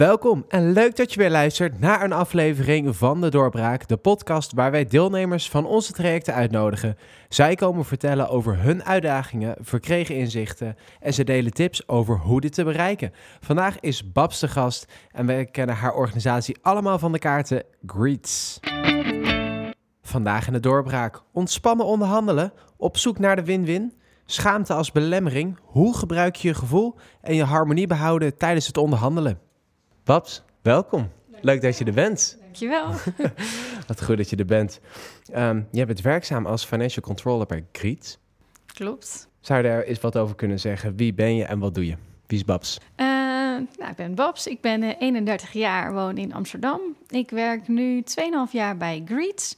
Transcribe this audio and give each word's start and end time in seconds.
Welkom 0.00 0.44
en 0.48 0.72
leuk 0.72 0.96
dat 0.96 1.12
je 1.12 1.20
weer 1.20 1.30
luistert 1.30 1.80
naar 1.80 2.02
een 2.02 2.12
aflevering 2.12 2.96
van 2.96 3.20
De 3.20 3.28
Doorbraak, 3.28 3.88
de 3.88 3.96
podcast 3.96 4.52
waar 4.52 4.70
wij 4.70 4.84
deelnemers 4.84 5.50
van 5.50 5.66
onze 5.66 5.92
trajecten 5.92 6.34
uitnodigen. 6.34 6.96
Zij 7.28 7.54
komen 7.54 7.84
vertellen 7.84 8.28
over 8.28 8.58
hun 8.58 8.84
uitdagingen, 8.84 9.56
verkregen 9.58 10.16
inzichten 10.16 10.76
en 11.00 11.14
ze 11.14 11.24
delen 11.24 11.52
tips 11.52 11.88
over 11.88 12.18
hoe 12.18 12.40
dit 12.40 12.52
te 12.52 12.64
bereiken. 12.64 13.12
Vandaag 13.40 13.80
is 13.80 14.12
Babs 14.12 14.40
de 14.40 14.48
gast 14.48 14.92
en 15.10 15.26
wij 15.26 15.44
kennen 15.44 15.76
haar 15.76 15.94
organisatie 15.94 16.58
allemaal 16.62 16.98
van 16.98 17.12
de 17.12 17.18
kaarten 17.18 17.64
Greets. 17.86 18.60
Vandaag 20.02 20.46
in 20.46 20.52
De 20.52 20.60
Doorbraak, 20.60 21.22
ontspannen 21.32 21.86
onderhandelen, 21.86 22.52
op 22.76 22.96
zoek 22.96 23.18
naar 23.18 23.36
de 23.36 23.44
win-win, 23.44 23.92
schaamte 24.24 24.72
als 24.72 24.92
belemmering, 24.92 25.58
hoe 25.62 25.96
gebruik 25.96 26.36
je 26.36 26.48
je 26.48 26.54
gevoel 26.54 26.96
en 27.20 27.34
je 27.34 27.44
harmonie 27.44 27.86
behouden 27.86 28.36
tijdens 28.36 28.66
het 28.66 28.76
onderhandelen. 28.76 29.49
Babs, 30.04 30.42
welkom. 30.62 31.10
Leuk 31.40 31.62
dat 31.62 31.78
je 31.78 31.84
er 31.84 31.92
bent. 31.92 32.38
Dankjewel. 32.40 32.92
Wat 33.86 34.02
goed 34.04 34.16
dat 34.16 34.30
je 34.30 34.36
er 34.36 34.44
bent. 34.44 34.80
Um, 35.36 35.68
jij 35.70 35.86
bent 35.86 36.00
werkzaam 36.00 36.46
als 36.46 36.64
financial 36.64 37.04
controller 37.04 37.46
bij 37.46 37.64
Griet. 37.72 38.18
Klopt. 38.66 39.28
Zou 39.40 39.62
je 39.62 39.68
daar 39.68 39.82
eens 39.82 40.00
wat 40.00 40.16
over 40.16 40.34
kunnen 40.34 40.60
zeggen? 40.60 40.96
Wie 40.96 41.14
ben 41.14 41.36
je 41.36 41.44
en 41.44 41.58
wat 41.58 41.74
doe 41.74 41.86
je? 41.86 41.96
Wie 42.26 42.38
is 42.38 42.44
Babs? 42.44 42.78
Uh, 42.96 43.06
nou, 43.78 43.90
ik 43.90 43.96
ben 43.96 44.14
Babs. 44.14 44.46
Ik 44.46 44.60
ben 44.60 44.82
uh, 44.82 44.90
31 44.98 45.52
jaar, 45.52 45.92
woon 45.92 46.16
in 46.16 46.34
Amsterdam. 46.34 46.80
Ik 47.08 47.30
werk 47.30 47.68
nu 47.68 48.04
2,5 48.20 48.52
jaar 48.52 48.76
bij 48.76 49.02
Greets. 49.04 49.56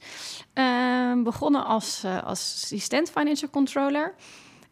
Uh, 0.53 1.23
begonnen 1.23 1.65
als, 1.65 2.03
uh, 2.05 2.23
als 2.23 2.61
assistent 2.63 3.09
financial 3.09 3.49
controller. 3.49 4.13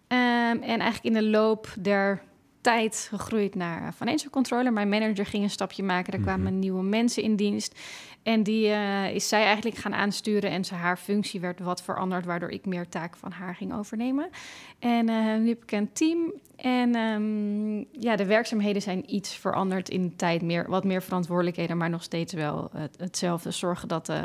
en 0.08 0.62
eigenlijk 0.64 1.04
in 1.04 1.14
de 1.14 1.24
loop 1.24 1.74
der 1.80 2.22
tijd 2.62 3.08
gegroeid 3.10 3.56
naar 3.56 3.94
financial 3.94 4.32
controller. 4.32 4.74
Mijn 4.74 4.90
manager 4.90 5.26
ging 5.26 5.44
een 5.44 5.50
stapje 5.50 5.84
maken. 5.84 6.14
Er 6.14 6.20
kwamen 6.20 6.42
mm 6.42 6.48
-hmm. 6.48 6.60
nieuwe 6.60 6.84
mensen 6.84 7.24
in 7.24 7.36
dienst. 7.36 7.80
En 8.24 8.44
die 8.44 8.68
uh, 8.68 9.14
is 9.14 9.28
zij 9.28 9.44
eigenlijk 9.44 9.78
gaan 9.78 9.94
aansturen. 9.94 10.50
En 10.50 10.66
ze, 10.66 10.74
haar 10.74 10.98
functie 10.98 11.40
werd 11.40 11.60
wat 11.60 11.84
veranderd, 11.84 12.26
waardoor 12.26 12.50
ik 12.50 12.66
meer 12.66 12.90
taken 12.90 13.20
van 13.20 13.32
haar 13.32 13.56
ging 13.56 13.74
overnemen. 13.74 14.30
En 14.80 15.10
uh, 15.10 15.38
nu 15.38 15.48
heb 15.48 15.64
ik 15.64 15.72
een 15.72 15.94
team. 15.94 16.34
En 16.56 16.96
um, 16.96 17.86
ja, 17.92 18.16
de 18.16 18.26
werkzaamheden 18.26 18.82
zijn 18.82 19.16
iets 19.16 19.36
veranderd 19.36 19.90
in 19.90 20.02
de 20.02 20.16
tijd. 20.16 20.42
Meer, 20.42 20.70
wat 20.70 20.84
meer 20.84 21.02
verantwoordelijkheden, 21.02 21.78
maar 21.78 21.90
nog 21.90 22.04
steeds 22.04 22.34
wel 22.34 22.70
het, 22.74 22.96
hetzelfde. 22.98 23.52
Zorgen 23.52 23.88
dat 23.88 24.10
uh, 24.10 24.16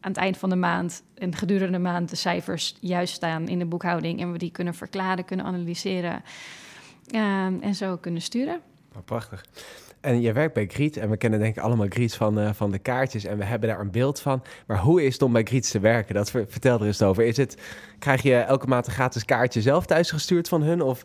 aan 0.00 0.10
het 0.10 0.16
eind 0.16 0.36
van 0.36 0.48
de 0.48 0.56
maand 0.56 1.02
en 1.14 1.34
gedurende 1.34 1.72
de 1.72 1.82
maand 1.82 2.10
de 2.10 2.16
cijfers 2.16 2.76
juist 2.80 3.14
staan 3.14 3.48
in 3.48 3.58
de 3.58 3.66
boekhouding. 3.66 4.20
En 4.20 4.32
we 4.32 4.38
die 4.38 4.50
kunnen 4.50 4.74
verklaren, 4.74 5.24
kunnen 5.24 5.46
analyseren. 5.46 6.22
Um, 7.14 7.62
en 7.62 7.74
zo 7.74 7.96
kunnen 7.96 8.22
sturen. 8.22 8.60
Oh, 8.96 9.04
prachtig. 9.04 9.44
En 10.00 10.20
je 10.20 10.32
werkt 10.32 10.54
bij 10.54 10.66
Griet 10.66 10.96
en 10.96 11.10
we 11.10 11.16
kennen 11.16 11.40
denk 11.40 11.56
ik 11.56 11.62
allemaal 11.62 11.86
Griets 11.88 12.16
van, 12.16 12.38
uh, 12.38 12.50
van 12.52 12.70
de 12.70 12.78
kaartjes 12.78 13.24
en 13.24 13.38
we 13.38 13.44
hebben 13.44 13.68
daar 13.68 13.80
een 13.80 13.90
beeld 13.90 14.20
van. 14.20 14.42
Maar 14.66 14.78
hoe 14.78 15.04
is 15.04 15.12
het 15.12 15.22
om 15.22 15.32
bij 15.32 15.42
Griets 15.42 15.70
te 15.70 15.80
werken? 15.80 16.14
Dat 16.14 16.30
vertel 16.30 16.80
er 16.80 16.86
eens 16.86 17.02
over. 17.02 17.24
Is 17.24 17.36
het, 17.36 17.56
krijg 17.98 18.22
je 18.22 18.34
elke 18.34 18.66
maand 18.66 18.86
een 18.86 18.92
gratis 18.92 19.24
kaartje 19.24 19.62
zelf 19.62 19.86
thuisgestuurd 19.86 20.48
van 20.48 20.62
hun? 20.62 20.82
Of? 20.82 21.04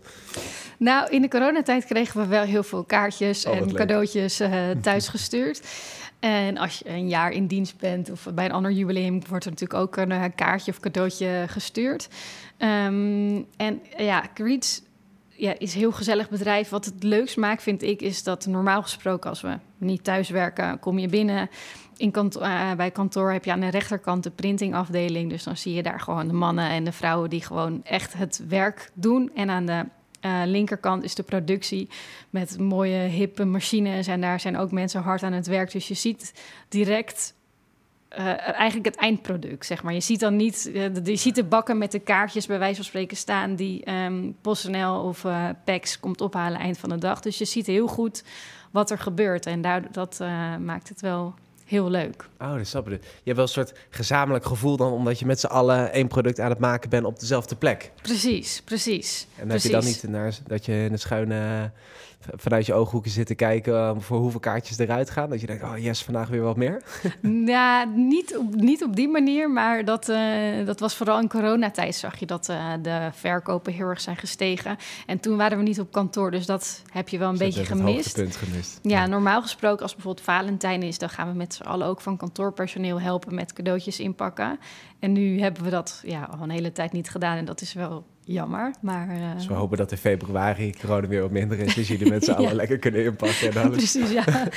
Nou, 0.77 1.09
in 1.09 1.21
de 1.21 1.27
coronatijd 1.27 1.85
kregen 1.85 2.21
we 2.21 2.27
wel 2.27 2.43
heel 2.43 2.63
veel 2.63 2.83
kaartjes 2.83 3.45
oh, 3.45 3.55
en 3.55 3.65
leuk. 3.65 3.75
cadeautjes 3.75 4.41
uh, 4.41 4.69
thuisgestuurd. 4.81 5.61
En 6.19 6.57
als 6.57 6.79
je 6.79 6.89
een 6.89 7.07
jaar 7.07 7.31
in 7.31 7.47
dienst 7.47 7.77
bent 7.77 8.11
of 8.11 8.27
bij 8.33 8.45
een 8.45 8.51
ander 8.51 8.71
jubileum, 8.71 9.21
wordt 9.29 9.45
er 9.45 9.51
natuurlijk 9.51 9.79
ook 9.79 9.97
een 9.97 10.11
uh, 10.11 10.23
kaartje 10.35 10.71
of 10.71 10.79
cadeautje 10.79 11.45
gestuurd. 11.47 12.09
Um, 12.57 13.45
en 13.57 13.81
ja, 13.97 14.23
Griets 14.33 14.81
ja, 15.43 15.55
is 15.57 15.73
een 15.73 15.79
heel 15.79 15.91
gezellig 15.91 16.29
bedrijf. 16.29 16.69
Wat 16.69 16.85
het 16.85 17.03
leukst 17.03 17.37
maakt, 17.37 17.63
vind 17.63 17.81
ik, 17.81 18.01
is 18.01 18.23
dat 18.23 18.45
normaal 18.45 18.81
gesproken 18.81 19.29
als 19.29 19.41
we 19.41 19.57
niet 19.77 20.03
thuis 20.03 20.29
werken, 20.29 20.79
kom 20.79 20.99
je 20.99 21.07
binnen. 21.07 21.49
In 21.97 22.11
kantoor, 22.11 22.41
uh, 22.41 22.73
bij 22.73 22.91
kantoor 22.91 23.31
heb 23.31 23.45
je 23.45 23.51
aan 23.51 23.59
de 23.59 23.69
rechterkant 23.69 24.23
de 24.23 24.31
printingafdeling. 24.31 25.29
Dus 25.29 25.43
dan 25.43 25.57
zie 25.57 25.73
je 25.73 25.83
daar 25.83 25.99
gewoon 25.99 26.27
de 26.27 26.33
mannen 26.33 26.69
en 26.69 26.83
de 26.83 26.91
vrouwen 26.91 27.29
die 27.29 27.41
gewoon 27.41 27.83
echt 27.83 28.13
het 28.13 28.43
werk 28.47 28.91
doen. 28.93 29.31
En 29.35 29.49
aan 29.49 29.65
de 29.65 29.85
uh, 30.21 30.41
linkerkant 30.45 31.03
is 31.03 31.15
de 31.15 31.23
productie 31.23 31.89
met 32.29 32.59
mooie 32.59 32.97
hippe 32.97 33.45
machines. 33.45 34.07
En 34.07 34.21
daar 34.21 34.39
zijn 34.39 34.57
ook 34.57 34.71
mensen 34.71 35.01
hard 35.01 35.23
aan 35.23 35.33
het 35.33 35.47
werk. 35.47 35.71
Dus 35.71 35.87
je 35.87 35.93
ziet 35.93 36.33
direct 36.69 37.33
uh, 38.17 38.57
eigenlijk 38.59 38.85
het 38.85 38.95
eindproduct, 38.95 39.65
zeg 39.65 39.83
maar. 39.83 39.93
Je 39.93 39.99
ziet 39.99 40.19
dan 40.19 40.35
niet, 40.35 40.69
uh, 40.73 40.85
je 41.03 41.15
ziet 41.15 41.35
de 41.35 41.43
bakken 41.43 41.77
met 41.77 41.91
de 41.91 41.99
kaartjes 41.99 42.45
bij 42.45 42.59
wijze 42.59 42.75
van 42.75 42.83
spreken 42.83 43.17
staan... 43.17 43.55
die 43.55 43.91
um, 43.91 44.35
PostNL 44.41 45.03
of 45.03 45.23
uh, 45.23 45.49
PEX 45.65 45.99
komt 45.99 46.21
ophalen 46.21 46.59
eind 46.59 46.77
van 46.77 46.89
de 46.89 46.97
dag. 46.97 47.19
Dus 47.19 47.37
je 47.37 47.45
ziet 47.45 47.65
heel 47.65 47.87
goed 47.87 48.23
wat 48.71 48.91
er 48.91 48.99
gebeurt. 48.99 49.45
En 49.45 49.61
daar, 49.61 49.91
dat 49.91 50.19
maakt 50.59 50.89
het 50.89 51.01
wel 51.01 51.33
heel 51.65 51.89
leuk. 51.89 52.29
Oh, 52.39 52.55
dat 52.55 52.67
snap 52.67 52.89
ik. 52.89 53.01
Je 53.01 53.07
hebt 53.23 53.35
wel 53.35 53.45
een 53.45 53.51
soort 53.51 53.73
gezamenlijk 53.89 54.45
gevoel 54.45 54.77
dan... 54.77 54.91
omdat 54.91 55.19
je 55.19 55.25
met 55.25 55.39
z'n 55.39 55.45
allen 55.45 55.91
één 55.91 56.07
product 56.07 56.39
aan 56.39 56.49
het 56.49 56.59
maken 56.59 56.89
bent 56.89 57.05
op 57.05 57.19
dezelfde 57.19 57.55
plek. 57.55 57.91
Precies, 58.01 58.61
precies. 58.61 59.27
En 59.35 59.37
dan 59.37 59.47
precies. 59.47 59.71
heb 59.71 59.81
je 59.81 59.87
dan 59.87 59.95
niet 59.95 60.21
naar, 60.21 60.33
dat 60.47 60.65
je 60.65 60.73
in 60.73 60.91
het 60.91 61.01
schuine 61.01 61.71
vanuit 62.35 62.65
je 62.65 62.73
ooghoeken 62.73 63.11
zitten 63.11 63.35
kijken 63.35 63.73
uh, 63.73 63.91
voor 63.97 64.17
hoeveel 64.17 64.39
kaartjes 64.39 64.77
eruit 64.77 65.09
gaan? 65.09 65.29
Dat 65.29 65.41
je 65.41 65.47
denkt, 65.47 65.63
oh 65.63 65.77
yes, 65.77 66.03
vandaag 66.03 66.27
weer 66.27 66.41
wat 66.41 66.57
meer? 66.57 66.81
ja, 67.45 67.83
niet 67.83 68.37
op, 68.37 68.55
niet 68.55 68.83
op 68.83 68.95
die 68.95 69.07
manier, 69.07 69.51
maar 69.51 69.85
dat, 69.85 70.09
uh, 70.09 70.65
dat 70.65 70.79
was 70.79 70.95
vooral 70.95 71.19
in 71.19 71.27
coronatijd 71.27 71.95
zag 71.95 72.19
je 72.19 72.25
dat 72.25 72.49
uh, 72.49 72.73
de 72.81 73.09
verkopen 73.13 73.73
heel 73.73 73.87
erg 73.87 74.01
zijn 74.01 74.17
gestegen. 74.17 74.77
En 75.05 75.19
toen 75.19 75.37
waren 75.37 75.57
we 75.57 75.63
niet 75.63 75.79
op 75.79 75.91
kantoor, 75.91 76.31
dus 76.31 76.45
dat 76.45 76.81
heb 76.91 77.09
je 77.09 77.17
wel 77.17 77.29
een 77.29 77.37
dus 77.37 77.47
beetje 77.47 77.65
gemist. 77.65 78.15
Punt 78.15 78.35
gemist. 78.35 78.79
Ja, 78.81 79.01
ja, 79.01 79.05
normaal 79.05 79.41
gesproken 79.41 79.81
als 79.81 79.93
bijvoorbeeld 79.93 80.25
Valentijn 80.25 80.83
is, 80.83 80.97
dan 80.97 81.09
gaan 81.09 81.31
we 81.31 81.37
met 81.37 81.53
z'n 81.53 81.63
allen 81.63 81.87
ook 81.87 82.01
van 82.01 82.17
kantoorpersoneel 82.17 83.01
helpen 83.01 83.35
met 83.35 83.53
cadeautjes 83.53 83.99
inpakken. 83.99 84.59
En 85.03 85.11
nu 85.11 85.39
hebben 85.39 85.63
we 85.63 85.69
dat 85.69 86.01
ja, 86.05 86.23
al 86.23 86.43
een 86.43 86.49
hele 86.49 86.71
tijd 86.71 86.91
niet 86.91 87.09
gedaan 87.09 87.37
en 87.37 87.45
dat 87.45 87.61
is 87.61 87.73
wel 87.73 88.05
jammer. 88.19 88.73
Maar, 88.81 89.15
uh... 89.15 89.35
Dus 89.35 89.47
we 89.47 89.53
hopen 89.53 89.77
dat 89.77 89.91
in 89.91 89.97
februari 89.97 90.73
corona 90.79 91.07
weer 91.07 91.21
wat 91.21 91.31
minder 91.31 91.59
is. 91.59 91.75
Dus 91.75 91.87
jullie 91.87 92.09
met 92.09 92.23
z'n 92.23 92.31
allen 92.37 92.49
ja. 92.49 92.55
lekker 92.55 92.77
kunnen 92.77 93.03
inpakken. 93.03 93.51
En 93.51 93.63
alles. 93.63 93.77
Precies, 93.77 94.11
ja. 94.11 94.23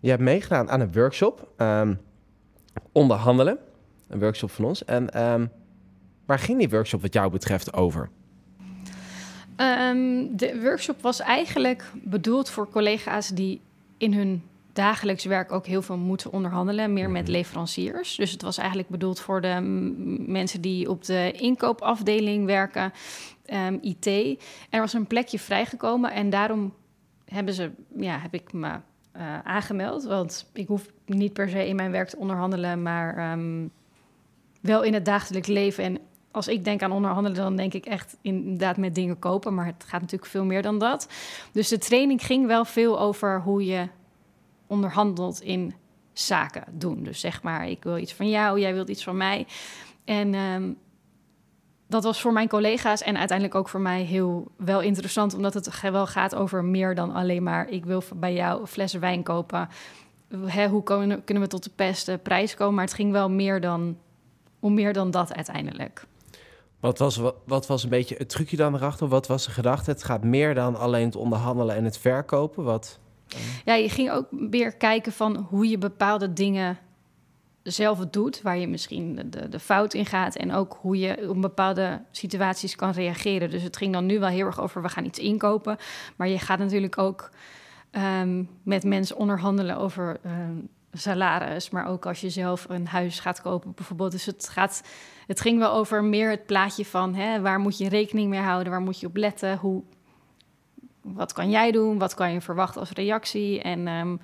Je 0.00 0.08
hebt 0.10 0.22
meegedaan 0.22 0.70
aan 0.70 0.80
een 0.80 0.92
workshop. 0.92 1.48
Um, 1.56 2.00
onderhandelen. 2.92 3.58
Een 4.08 4.18
workshop 4.18 4.50
van 4.50 4.64
ons. 4.64 4.84
En 4.84 5.22
um, 5.22 5.50
waar 6.26 6.38
ging 6.38 6.58
die 6.58 6.68
workshop 6.68 7.02
wat 7.02 7.12
jou 7.12 7.30
betreft 7.30 7.72
over? 7.72 8.10
Um, 9.56 10.36
de 10.36 10.60
workshop 10.62 11.02
was 11.02 11.20
eigenlijk 11.20 11.84
bedoeld 12.02 12.50
voor 12.50 12.70
collega's 12.70 13.28
die 13.28 13.60
in 13.96 14.14
hun 14.14 14.42
dagelijks 14.72 15.24
werk 15.24 15.52
ook 15.52 15.66
heel 15.66 15.82
veel 15.82 15.96
moeten 15.96 16.32
onderhandelen, 16.32 16.92
meer 16.92 17.10
met 17.10 17.28
leveranciers. 17.28 18.16
Dus 18.16 18.30
het 18.30 18.42
was 18.42 18.58
eigenlijk 18.58 18.88
bedoeld 18.88 19.20
voor 19.20 19.40
de 19.40 19.60
mensen 20.26 20.60
die 20.60 20.90
op 20.90 21.04
de 21.04 21.32
inkoopafdeling 21.32 22.46
werken, 22.46 22.92
um, 23.46 23.78
IT. 23.82 24.06
En 24.06 24.36
er 24.70 24.80
was 24.80 24.92
een 24.92 25.06
plekje 25.06 25.38
vrijgekomen 25.38 26.12
en 26.12 26.30
daarom 26.30 26.74
hebben 27.24 27.54
ze, 27.54 27.70
ja, 27.96 28.18
heb 28.18 28.34
ik 28.34 28.52
me 28.52 28.68
uh, 29.16 29.38
aangemeld. 29.44 30.04
Want 30.04 30.50
ik 30.52 30.66
hoef 30.66 30.86
niet 31.06 31.32
per 31.32 31.48
se 31.48 31.68
in 31.68 31.76
mijn 31.76 31.90
werk 31.90 32.08
te 32.08 32.16
onderhandelen, 32.16 32.82
maar 32.82 33.32
um, 33.32 33.70
wel 34.60 34.82
in 34.82 34.94
het 34.94 35.04
dagelijks 35.04 35.48
leven. 35.48 35.84
En 35.84 35.98
als 36.30 36.48
ik 36.48 36.64
denk 36.64 36.82
aan 36.82 36.92
onderhandelen, 36.92 37.38
dan 37.38 37.56
denk 37.56 37.74
ik 37.74 37.86
echt 37.86 38.16
inderdaad 38.20 38.76
met 38.76 38.94
dingen 38.94 39.18
kopen. 39.18 39.54
Maar 39.54 39.66
het 39.66 39.84
gaat 39.86 40.00
natuurlijk 40.00 40.30
veel 40.30 40.44
meer 40.44 40.62
dan 40.62 40.78
dat. 40.78 41.08
Dus 41.52 41.68
de 41.68 41.78
training 41.78 42.24
ging 42.24 42.46
wel 42.46 42.64
veel 42.64 43.00
over 43.00 43.40
hoe 43.40 43.64
je 43.64 43.88
onderhandelt 44.72 45.40
in 45.40 45.74
zaken 46.12 46.64
doen. 46.70 47.02
Dus 47.02 47.20
zeg 47.20 47.42
maar, 47.42 47.68
ik 47.68 47.82
wil 47.84 47.96
iets 47.96 48.14
van 48.14 48.28
jou, 48.28 48.60
jij 48.60 48.74
wilt 48.74 48.88
iets 48.88 49.04
van 49.04 49.16
mij. 49.16 49.46
En 50.04 50.34
um, 50.34 50.78
dat 51.86 52.04
was 52.04 52.20
voor 52.20 52.32
mijn 52.32 52.48
collega's 52.48 53.02
en 53.02 53.16
uiteindelijk 53.16 53.58
ook 53.58 53.68
voor 53.68 53.80
mij 53.80 54.02
heel 54.02 54.50
wel 54.56 54.80
interessant, 54.80 55.34
omdat 55.34 55.54
het 55.54 55.80
wel 55.80 56.06
gaat 56.06 56.34
over 56.34 56.64
meer 56.64 56.94
dan 56.94 57.12
alleen 57.12 57.42
maar 57.42 57.68
ik 57.68 57.84
wil 57.84 58.02
bij 58.16 58.34
jou 58.34 58.66
flessen 58.66 59.00
wijn 59.00 59.22
kopen. 59.22 59.68
Hè, 60.46 60.68
hoe 60.68 60.82
kunnen, 60.82 61.24
kunnen 61.24 61.42
we 61.42 61.48
tot 61.48 61.64
de 61.64 61.70
beste 61.76 62.20
prijs 62.22 62.54
komen? 62.54 62.74
Maar 62.74 62.84
het 62.84 62.94
ging 62.94 63.12
wel 63.12 63.30
meer 63.30 63.60
dan, 63.60 63.96
om 64.60 64.74
meer 64.74 64.92
dan 64.92 65.10
dat 65.10 65.34
uiteindelijk. 65.34 66.06
Wat 66.80 66.98
was, 66.98 67.20
wat 67.46 67.66
was 67.66 67.82
een 67.82 67.88
beetje 67.88 68.14
het 68.18 68.28
trucje 68.28 68.56
dan 68.56 68.74
erachter? 68.74 69.08
Wat 69.08 69.26
was 69.26 69.44
de 69.44 69.50
gedachte? 69.50 69.90
Het 69.90 70.04
gaat 70.04 70.24
meer 70.24 70.54
dan 70.54 70.76
alleen 70.76 71.04
het 71.04 71.16
onderhandelen 71.16 71.76
en 71.76 71.84
het 71.84 71.98
verkopen. 71.98 72.64
Wat? 72.64 73.00
Ja, 73.64 73.74
je 73.74 73.88
ging 73.88 74.10
ook 74.10 74.26
weer 74.30 74.72
kijken 74.76 75.12
van 75.12 75.36
hoe 75.36 75.68
je 75.68 75.78
bepaalde 75.78 76.32
dingen 76.32 76.78
zelf 77.62 77.98
doet, 77.98 78.42
waar 78.42 78.58
je 78.58 78.68
misschien 78.68 79.20
de, 79.30 79.48
de 79.48 79.58
fout 79.58 79.94
in 79.94 80.06
gaat 80.06 80.36
en 80.36 80.52
ook 80.52 80.78
hoe 80.80 80.98
je 80.98 81.28
op 81.28 81.40
bepaalde 81.40 82.02
situaties 82.10 82.76
kan 82.76 82.90
reageren. 82.90 83.50
Dus 83.50 83.62
het 83.62 83.76
ging 83.76 83.92
dan 83.92 84.06
nu 84.06 84.18
wel 84.18 84.28
heel 84.28 84.46
erg 84.46 84.60
over 84.60 84.82
we 84.82 84.88
gaan 84.88 85.04
iets 85.04 85.18
inkopen, 85.18 85.76
maar 86.16 86.28
je 86.28 86.38
gaat 86.38 86.58
natuurlijk 86.58 86.98
ook 86.98 87.30
um, 88.22 88.48
met 88.62 88.84
mensen 88.84 89.16
onderhandelen 89.16 89.76
over 89.76 90.20
um, 90.26 90.68
salaris, 90.92 91.70
maar 91.70 91.86
ook 91.86 92.06
als 92.06 92.20
je 92.20 92.30
zelf 92.30 92.66
een 92.68 92.86
huis 92.86 93.20
gaat 93.20 93.40
kopen 93.40 93.72
bijvoorbeeld. 93.74 94.12
Dus 94.12 94.26
het, 94.26 94.48
gaat, 94.48 94.82
het 95.26 95.40
ging 95.40 95.58
wel 95.58 95.72
over 95.72 96.04
meer 96.04 96.30
het 96.30 96.46
plaatje 96.46 96.84
van 96.84 97.14
hè, 97.14 97.40
waar 97.40 97.58
moet 97.58 97.78
je 97.78 97.88
rekening 97.88 98.28
mee 98.28 98.40
houden, 98.40 98.72
waar 98.72 98.80
moet 98.80 99.00
je 99.00 99.06
op 99.06 99.16
letten, 99.16 99.56
hoe 99.56 99.82
wat 101.02 101.32
kan 101.32 101.50
jij 101.50 101.70
doen? 101.70 101.98
Wat 101.98 102.14
kan 102.14 102.32
je 102.32 102.40
verwachten 102.40 102.80
als 102.80 102.90
reactie? 102.90 103.62
En 103.62 103.86
ehm, 103.86 104.16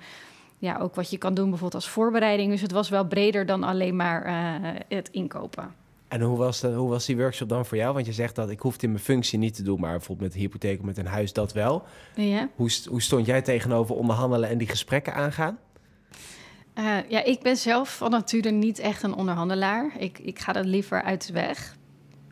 ja, 0.57 0.77
ook 0.77 0.95
wat 0.95 1.09
je 1.09 1.17
kan 1.17 1.33
doen 1.33 1.49
bijvoorbeeld 1.49 1.83
als 1.83 1.89
voorbereiding. 1.89 2.51
Dus 2.51 2.61
het 2.61 2.71
was 2.71 2.89
wel 2.89 3.05
breder 3.05 3.45
dan 3.45 3.63
alleen 3.63 3.95
maar 3.95 4.23
eh, 4.23 4.69
het 4.87 5.09
inkopen. 5.11 5.73
En 6.07 6.21
hoe 6.21 6.37
was, 6.37 6.59
de, 6.59 6.67
hoe 6.67 6.89
was 6.89 7.05
die 7.05 7.17
workshop 7.17 7.49
dan 7.49 7.65
voor 7.65 7.77
jou? 7.77 7.93
Want 7.93 8.05
je 8.05 8.13
zegt 8.13 8.35
dat 8.35 8.49
ik 8.49 8.59
hoef 8.59 8.73
het 8.73 8.83
in 8.83 8.91
mijn 8.91 9.03
functie 9.03 9.39
niet 9.39 9.55
te 9.55 9.63
doen, 9.63 9.79
maar 9.79 9.91
bijvoorbeeld 9.91 10.27
met 10.27 10.35
een 10.35 10.41
hypotheek 10.41 10.79
of 10.79 10.85
met 10.85 10.97
een 10.97 11.05
huis 11.05 11.33
dat 11.33 11.53
wel. 11.53 11.83
Ja. 12.15 12.49
Hoe, 12.55 12.69
hoe 12.89 13.01
stond 13.01 13.25
jij 13.25 13.41
tegenover 13.41 13.95
onderhandelen 13.95 14.49
en 14.49 14.57
die 14.57 14.67
gesprekken 14.67 15.13
aangaan? 15.13 15.57
Uh, 16.75 16.97
ja, 17.09 17.23
ik 17.23 17.41
ben 17.41 17.57
zelf 17.57 17.97
van 17.97 18.11
nature 18.11 18.51
niet 18.51 18.79
echt 18.79 19.03
een 19.03 19.13
onderhandelaar. 19.13 19.91
Ik, 19.97 20.19
ik 20.19 20.39
ga 20.39 20.53
dat 20.53 20.65
liever 20.65 21.01
uit 21.01 21.27
de 21.27 21.33
weg. 21.33 21.77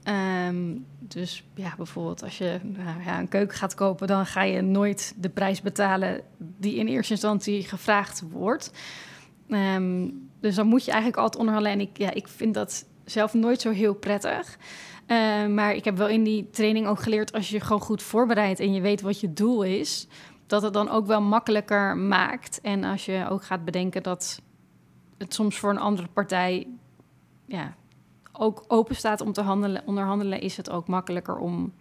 Um, 0.10 0.86
dus 1.00 1.44
ja, 1.56 1.74
bijvoorbeeld 1.78 2.24
als 2.24 2.38
je 2.38 2.60
nou, 2.64 3.04
ja, 3.04 3.20
een 3.20 3.28
keuken 3.28 3.58
gaat 3.58 3.76
kopen, 3.76 4.08
dan 4.08 4.26
ga 4.26 4.44
je 4.44 4.62
nooit 4.62 5.14
de 5.18 5.30
prijs 5.30 5.62
betalen 5.62 6.22
die 6.38 6.76
in 6.76 6.88
eerste 6.88 7.14
instantie 7.14 7.64
gevraagd 7.64 8.24
wordt. 8.32 8.72
Um, 9.48 10.30
dus 10.40 10.56
dan 10.56 10.68
moet 10.68 10.86
je 10.86 10.92
eigenlijk 10.92 11.22
altijd 11.22 11.40
onderhandelen. 11.40 11.80
En 11.80 11.88
ik, 11.88 11.98
ja, 11.98 12.14
ik 12.14 12.28
vind 12.28 12.54
dat 12.54 12.86
zelf 13.06 13.34
nooit 13.34 13.62
zo 13.62 13.72
heel 13.72 13.94
prettig. 13.94 14.58
Uh, 15.08 15.46
maar 15.48 15.74
ik 15.74 15.86
heb 15.86 15.98
wel 15.98 16.08
in 16.08 16.24
die 16.24 16.50
training 16.50 16.88
ook 16.88 17.02
geleerd, 17.02 17.34
als 17.34 17.50
je 17.50 17.60
gewoon 17.60 17.82
goed 17.82 18.04
voorbereidt 18.04 18.60
en 18.60 18.74
je 18.74 18.82
weet 18.82 19.02
wat 19.02 19.20
je 19.20 19.34
doel 19.34 19.64
is, 19.64 20.08
dat 20.46 20.62
het 20.62 20.74
dan 20.74 20.90
ook 20.90 21.06
wel 21.06 21.22
makkelijker 21.22 21.98
maakt. 21.98 22.62
En 22.62 22.84
als 22.84 23.06
je 23.06 23.26
ook 23.30 23.44
gaat 23.44 23.66
bedenken 23.66 24.04
dat 24.04 24.42
het 25.18 25.34
soms 25.34 25.58
voor 25.60 25.70
een 25.70 25.80
andere 25.80 26.08
partij 26.08 26.68
ja, 27.46 27.76
ook 28.40 28.64
open 28.68 28.96
staat 28.96 29.22
om 29.22 29.34
te 29.34 29.42
handelen, 29.42 29.84
onderhandelen, 29.86 30.42
is 30.42 30.58
het 30.58 30.70
ook 30.70 30.88
makkelijker 30.88 31.38
om 31.38 31.74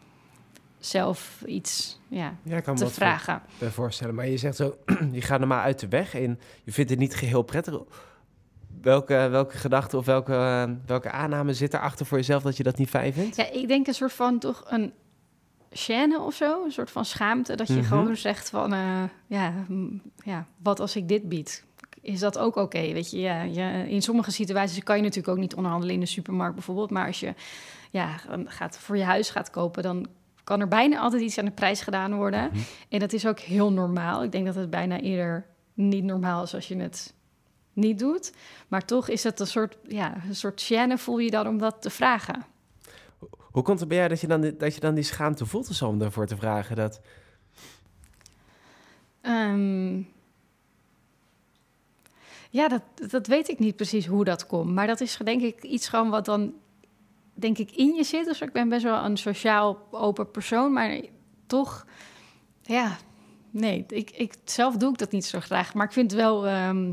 zelf 0.78 1.42
iets 1.46 2.00
ja, 2.08 2.34
ja 2.42 2.60
kan 2.60 2.76
te 2.76 2.88
vragen. 2.88 3.42
Voor, 3.46 3.70
voorstellen. 3.70 4.14
Maar 4.14 4.28
je 4.28 4.36
zegt 4.36 4.56
zo, 4.56 4.76
je 5.12 5.22
gaat 5.22 5.40
er 5.40 5.46
maar 5.46 5.62
uit 5.62 5.80
de 5.80 5.88
weg 5.88 6.14
en 6.14 6.40
je 6.64 6.72
vindt 6.72 6.90
het 6.90 6.98
niet 6.98 7.14
geheel 7.14 7.42
prettig. 7.42 7.78
Welke, 8.80 9.28
welke 9.30 9.56
gedachte 9.56 9.96
of 9.96 10.06
welke, 10.06 10.68
welke 10.86 11.10
aanname 11.10 11.54
zit 11.54 11.74
erachter 11.74 12.06
voor 12.06 12.18
jezelf 12.18 12.42
dat 12.42 12.56
je 12.56 12.62
dat 12.62 12.78
niet 12.78 12.88
fijn 12.88 13.12
vindt? 13.12 13.36
Ja, 13.36 13.50
ik 13.52 13.68
denk 13.68 13.86
een 13.86 13.94
soort 13.94 14.12
van 14.12 14.38
toch 14.38 14.64
een 14.66 14.92
chaîne 15.70 16.20
of 16.20 16.34
zo, 16.34 16.64
een 16.64 16.72
soort 16.72 16.90
van 16.90 17.04
schaamte. 17.04 17.54
Dat 17.54 17.68
je 17.68 17.74
mhm. 17.74 17.84
gewoon 17.84 18.16
zegt 18.16 18.50
van, 18.50 18.72
uh, 18.72 19.02
ja, 19.26 19.52
ja, 20.24 20.46
wat 20.62 20.80
als 20.80 20.96
ik 20.96 21.08
dit 21.08 21.28
bied? 21.28 21.64
Is 22.06 22.20
dat 22.20 22.38
ook 22.38 22.56
oké. 22.56 22.92
Weet 22.92 23.10
je, 23.10 23.18
ja, 23.18 23.42
in 23.82 24.02
sommige 24.02 24.30
situaties 24.30 24.82
kan 24.82 24.96
je 24.96 25.02
natuurlijk 25.02 25.28
ook 25.28 25.38
niet 25.38 25.54
onderhandelen 25.54 25.94
in 25.94 26.00
de 26.00 26.06
supermarkt 26.06 26.54
bijvoorbeeld. 26.54 26.90
Maar 26.90 27.06
als 27.06 27.20
je 27.20 27.34
ja, 27.90 28.20
gaat 28.44 28.78
voor 28.78 28.96
je 28.96 29.04
huis 29.04 29.30
gaat 29.30 29.50
kopen, 29.50 29.82
dan 29.82 30.06
kan 30.44 30.60
er 30.60 30.68
bijna 30.68 30.98
altijd 30.98 31.22
iets 31.22 31.38
aan 31.38 31.44
de 31.44 31.50
prijs 31.50 31.80
gedaan 31.80 32.14
worden. 32.14 32.48
Mhm. 32.52 32.58
En 32.88 32.98
dat 32.98 33.12
is 33.12 33.26
ook 33.26 33.38
heel 33.38 33.72
normaal. 33.72 34.22
Ik 34.22 34.32
denk 34.32 34.46
dat 34.46 34.54
het 34.54 34.70
bijna 34.70 35.00
eerder 35.00 35.46
niet 35.74 36.04
normaal 36.04 36.42
is 36.42 36.54
als 36.54 36.68
je 36.68 36.76
het 36.76 37.14
niet 37.72 37.98
doet. 37.98 38.32
Maar 38.68 38.84
toch 38.84 39.08
is 39.08 39.22
het 39.22 39.40
een 39.40 39.46
soort, 39.46 39.76
ja, 39.82 40.14
een 40.28 40.34
soort 40.34 40.64
gêne 40.64 40.98
voel 40.98 41.18
je 41.18 41.30
dan 41.30 41.46
om 41.46 41.58
dat 41.58 41.82
te 41.82 41.90
vragen. 41.90 42.44
Hoe 43.38 43.62
komt 43.62 43.80
het 43.80 43.88
bij 43.88 43.96
jou 43.96 44.08
dat 44.08 44.20
je 44.20 44.26
dan, 44.26 44.54
dat 44.58 44.74
je 44.74 44.80
dan 44.80 44.94
die 44.94 45.04
schaamte 45.04 45.46
voelt 45.46 45.82
om 45.82 45.98
daarvoor 45.98 46.26
te 46.26 46.36
vragen? 46.36 46.76
Dat... 46.76 47.00
Um, 49.22 50.08
ja, 52.56 52.68
dat, 52.68 52.82
dat 53.10 53.26
weet 53.26 53.48
ik 53.48 53.58
niet 53.58 53.76
precies 53.76 54.06
hoe 54.06 54.24
dat 54.24 54.46
komt. 54.46 54.72
Maar 54.72 54.86
dat 54.86 55.00
is 55.00 55.18
denk 55.24 55.42
ik 55.42 55.62
iets 55.62 55.88
gewoon 55.88 56.10
wat 56.10 56.24
dan, 56.24 56.54
denk 57.34 57.58
ik, 57.58 57.70
in 57.70 57.94
je 57.94 58.04
zit. 58.04 58.24
Dus 58.24 58.40
ik 58.40 58.52
ben 58.52 58.68
best 58.68 58.82
wel 58.82 59.04
een 59.04 59.16
sociaal 59.16 59.86
open 59.90 60.30
persoon. 60.30 60.72
Maar 60.72 61.00
toch, 61.46 61.86
ja, 62.62 62.96
nee, 63.50 63.84
ik, 63.88 64.10
ik, 64.10 64.34
zelf 64.44 64.76
doe 64.76 64.90
ik 64.90 64.98
dat 64.98 65.12
niet 65.12 65.24
zo 65.24 65.40
graag. 65.40 65.74
Maar 65.74 65.86
ik 65.86 65.92
vind 65.92 66.12
wel, 66.12 66.46
ehm, 66.46 66.92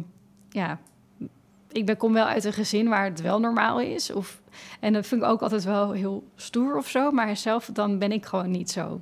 ja, 0.50 0.80
ik 1.72 1.86
ben, 1.86 1.98
kom 1.98 2.14
wel 2.14 2.26
uit 2.26 2.44
een 2.44 2.54
gezin 2.54 2.90
waar 2.90 3.06
het 3.06 3.22
wel 3.22 3.40
normaal 3.40 3.80
is. 3.80 4.12
Of, 4.12 4.42
en 4.80 4.94
dat 4.94 5.08
vind 5.08 5.22
ik 5.22 5.28
ook 5.28 5.42
altijd 5.42 5.64
wel 5.64 5.92
heel 5.92 6.24
stoer 6.36 6.78
of 6.78 6.90
zo. 6.90 7.12
Maar 7.12 7.38
zelf, 7.38 7.70
dan 7.74 8.00
ben 8.00 8.12
ik 8.12 8.26
gewoon 8.26 8.52
niet 8.52 8.72
zo. 8.72 9.02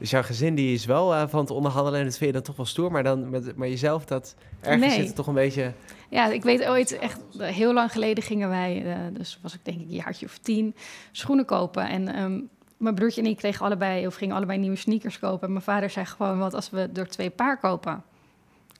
Dus 0.00 0.10
jouw 0.10 0.22
gezin 0.22 0.54
die 0.54 0.74
is 0.74 0.84
wel 0.84 1.14
uh, 1.14 1.22
van 1.28 1.40
het 1.40 1.50
onderhandelen 1.50 1.98
en 1.98 2.04
dat 2.04 2.16
vind 2.16 2.26
je 2.26 2.36
dan 2.36 2.42
toch 2.42 2.56
wel 2.56 2.66
stoer, 2.66 2.92
maar, 2.92 3.02
dan 3.02 3.30
met, 3.30 3.56
maar 3.56 3.68
jezelf, 3.68 4.04
dat 4.04 4.34
ergens 4.60 4.86
nee. 4.86 4.96
zit 4.96 5.06
het 5.06 5.16
toch 5.16 5.26
een 5.26 5.34
beetje... 5.34 5.72
Ja, 6.08 6.26
ik 6.26 6.42
weet 6.42 6.66
ooit, 6.66 6.98
echt 6.98 7.20
heel 7.38 7.72
lang 7.72 7.92
geleden 7.92 8.24
gingen 8.24 8.48
wij, 8.48 8.82
uh, 8.84 8.96
dus 9.12 9.38
was 9.42 9.54
ik 9.54 9.60
denk 9.62 9.80
ik 9.80 9.88
een 9.88 9.94
jaartje 9.94 10.26
of 10.26 10.38
tien, 10.38 10.74
schoenen 11.12 11.44
kopen. 11.44 11.88
En 11.88 12.22
um, 12.22 12.48
mijn 12.76 12.94
broertje 12.94 13.20
en 13.20 13.26
ik 13.26 13.36
kregen 13.36 13.66
allebei, 13.66 14.06
of 14.06 14.14
gingen 14.14 14.36
allebei 14.36 14.58
nieuwe 14.58 14.76
sneakers 14.76 15.18
kopen. 15.18 15.46
En 15.46 15.52
mijn 15.52 15.64
vader 15.64 15.90
zei 15.90 16.06
gewoon, 16.06 16.38
wat 16.38 16.54
als 16.54 16.70
we 16.70 16.90
er 16.94 17.08
twee 17.08 17.30
paar 17.30 17.58
kopen? 17.58 18.02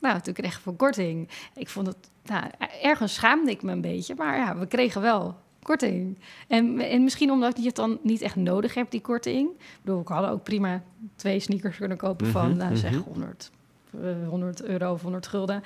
Nou, 0.01 0.21
toen 0.21 0.35
kreeg 0.35 0.55
ik 0.55 0.63
voor 0.63 0.77
korting. 0.77 1.29
Ik 1.55 1.69
vond 1.69 1.87
het, 1.87 2.11
nou, 2.25 2.45
ergens 2.83 3.15
schaamde 3.15 3.51
ik 3.51 3.63
me 3.63 3.73
een 3.73 3.81
beetje, 3.81 4.15
maar 4.15 4.37
ja, 4.37 4.57
we 4.57 4.67
kregen 4.67 5.01
wel 5.01 5.37
korting. 5.63 6.19
En, 6.49 6.81
en 6.81 7.05
misschien 7.05 7.31
omdat 7.31 7.57
je 7.57 7.67
het 7.67 7.77
dan 7.77 7.99
niet 8.03 8.21
echt 8.21 8.37
nodig 8.37 8.75
hebt, 8.75 8.91
die 8.91 9.01
korting. 9.01 9.51
Ik 9.51 9.79
bedoel, 9.83 10.01
ik 10.01 10.09
had 10.09 10.29
ook 10.29 10.43
prima 10.43 10.83
twee 11.17 11.41
sneakers 11.41 11.77
kunnen 11.77 11.97
kopen 11.97 12.27
van, 12.27 12.49
mhm, 12.49 12.57
nou, 12.59 12.77
zeg, 12.77 12.97
100, 12.97 13.51
uh, 13.91 14.29
100 14.29 14.63
euro 14.63 14.93
of 14.93 15.03
100 15.03 15.27
gulden. 15.27 15.63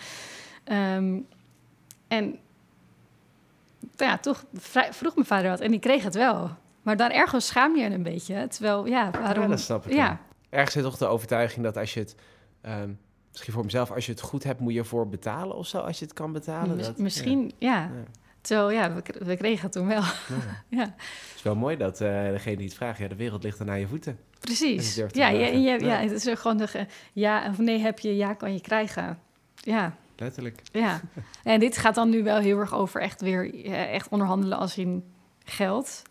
Um, 0.73 1.27
en 2.09 2.39
ja, 3.97 4.19
toch 4.19 4.45
vroeg 4.91 5.15
mijn 5.15 5.27
vader 5.27 5.51
wat 5.51 5.61
en 5.61 5.71
die 5.71 5.81
kreeg 5.81 6.03
het 6.03 6.15
wel. 6.15 6.51
Maar 6.83 6.97
dan 6.97 7.11
ergens 7.11 7.47
schaam 7.47 7.77
je 7.77 7.85
een 7.85 8.03
beetje. 8.03 8.47
Terwijl, 8.49 8.87
ja, 8.87 9.11
waarom... 9.11 9.43
Ja, 9.43 9.49
dat 9.49 9.61
snap 9.61 9.87
ik. 9.87 9.93
Ja. 9.93 10.21
Ergens 10.49 10.73
zit 10.73 10.83
toch 10.83 10.97
de 10.97 11.07
overtuiging 11.07 11.65
dat 11.65 11.77
als 11.77 11.95
je 11.95 12.01
het... 12.01 12.15
Um, 12.67 12.99
misschien 13.31 13.53
voor 13.53 13.65
mezelf, 13.65 13.91
als 13.91 14.07
je 14.07 14.13
het 14.13 14.21
goed 14.21 14.45
hebt, 14.45 14.61
moet 14.61 14.73
je 14.73 14.79
ervoor 14.79 15.09
betalen 15.09 15.57
of 15.57 15.67
zo, 15.67 15.79
als 15.79 15.99
je 15.99 16.05
het 16.05 16.15
kan 16.15 16.33
betalen. 16.33 16.79
dat, 16.79 16.99
misschien, 16.99 17.53
ja. 17.59 17.81
ja. 17.81 17.91
Zo, 18.47 18.71
ja, 18.71 18.95
we, 18.95 19.03
we, 19.25 19.37
kregen 19.37 19.63
het 19.63 19.73
toen 19.73 19.87
wel. 19.87 20.03
Ja. 20.69 20.95
Het 20.95 21.35
is 21.37 21.43
wel 21.43 21.55
mooi 21.55 21.77
dat 21.77 22.01
uh, 22.01 22.29
degene 22.31 22.57
die 22.57 22.67
het 22.67 22.75
vraagt, 22.75 22.99
ja, 22.99 23.09
de 23.09 23.17
wereld 23.17 23.43
ligt 23.43 23.59
er 23.59 23.65
naar 23.65 23.79
je 23.79 23.87
voeten. 23.87 24.19
Precies. 24.41 24.95
Ja, 24.95 25.29
ja, 25.29 25.29
ja, 25.29 25.75
ja, 25.75 25.97
het 25.97 26.11
is 26.11 26.39
gewoon 26.41 26.57
de, 26.57 26.87
ja 27.13 27.49
of 27.49 27.59
nee 27.59 27.79
heb 27.79 27.99
je, 27.99 28.17
ja 28.17 28.35
kan 28.35 28.53
je 28.53 28.61
krijgen. 28.61 29.19
Ja. 29.55 29.97
Letterlijk. 30.17 30.63
Ja. 30.73 31.01
En 31.43 31.61
dit 31.61 31.77
gaat 31.77 31.95
dan 31.95 32.11
nu 32.11 32.23
wel 32.23 32.39
heel 32.39 32.59
erg 32.59 32.75
over 32.75 33.01
echt 33.01 33.21
weer 33.21 33.65
echt 33.69 34.09
onderhandelen 34.09 34.59
als 34.59 34.79
in 34.79 35.05
geld. 35.45 36.03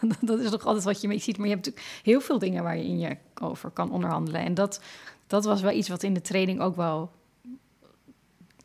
dat 0.20 0.40
is 0.40 0.50
toch 0.50 0.64
altijd 0.64 0.84
wat 0.84 1.00
je 1.00 1.08
mee 1.08 1.18
ziet. 1.18 1.38
Maar 1.38 1.46
je 1.46 1.52
hebt 1.52 1.66
natuurlijk 1.66 2.02
heel 2.02 2.20
veel 2.20 2.38
dingen 2.38 2.62
waar 2.62 2.76
je 2.76 2.84
in 2.84 2.98
je 2.98 3.16
over 3.40 3.70
kan 3.70 3.90
onderhandelen. 3.90 4.40
En 4.40 4.54
dat, 4.54 4.80
dat 5.26 5.44
was 5.44 5.60
wel 5.60 5.72
iets 5.72 5.88
wat 5.88 6.02
in 6.02 6.14
de 6.14 6.20
training 6.20 6.60
ook 6.60 6.76
wel 6.76 7.10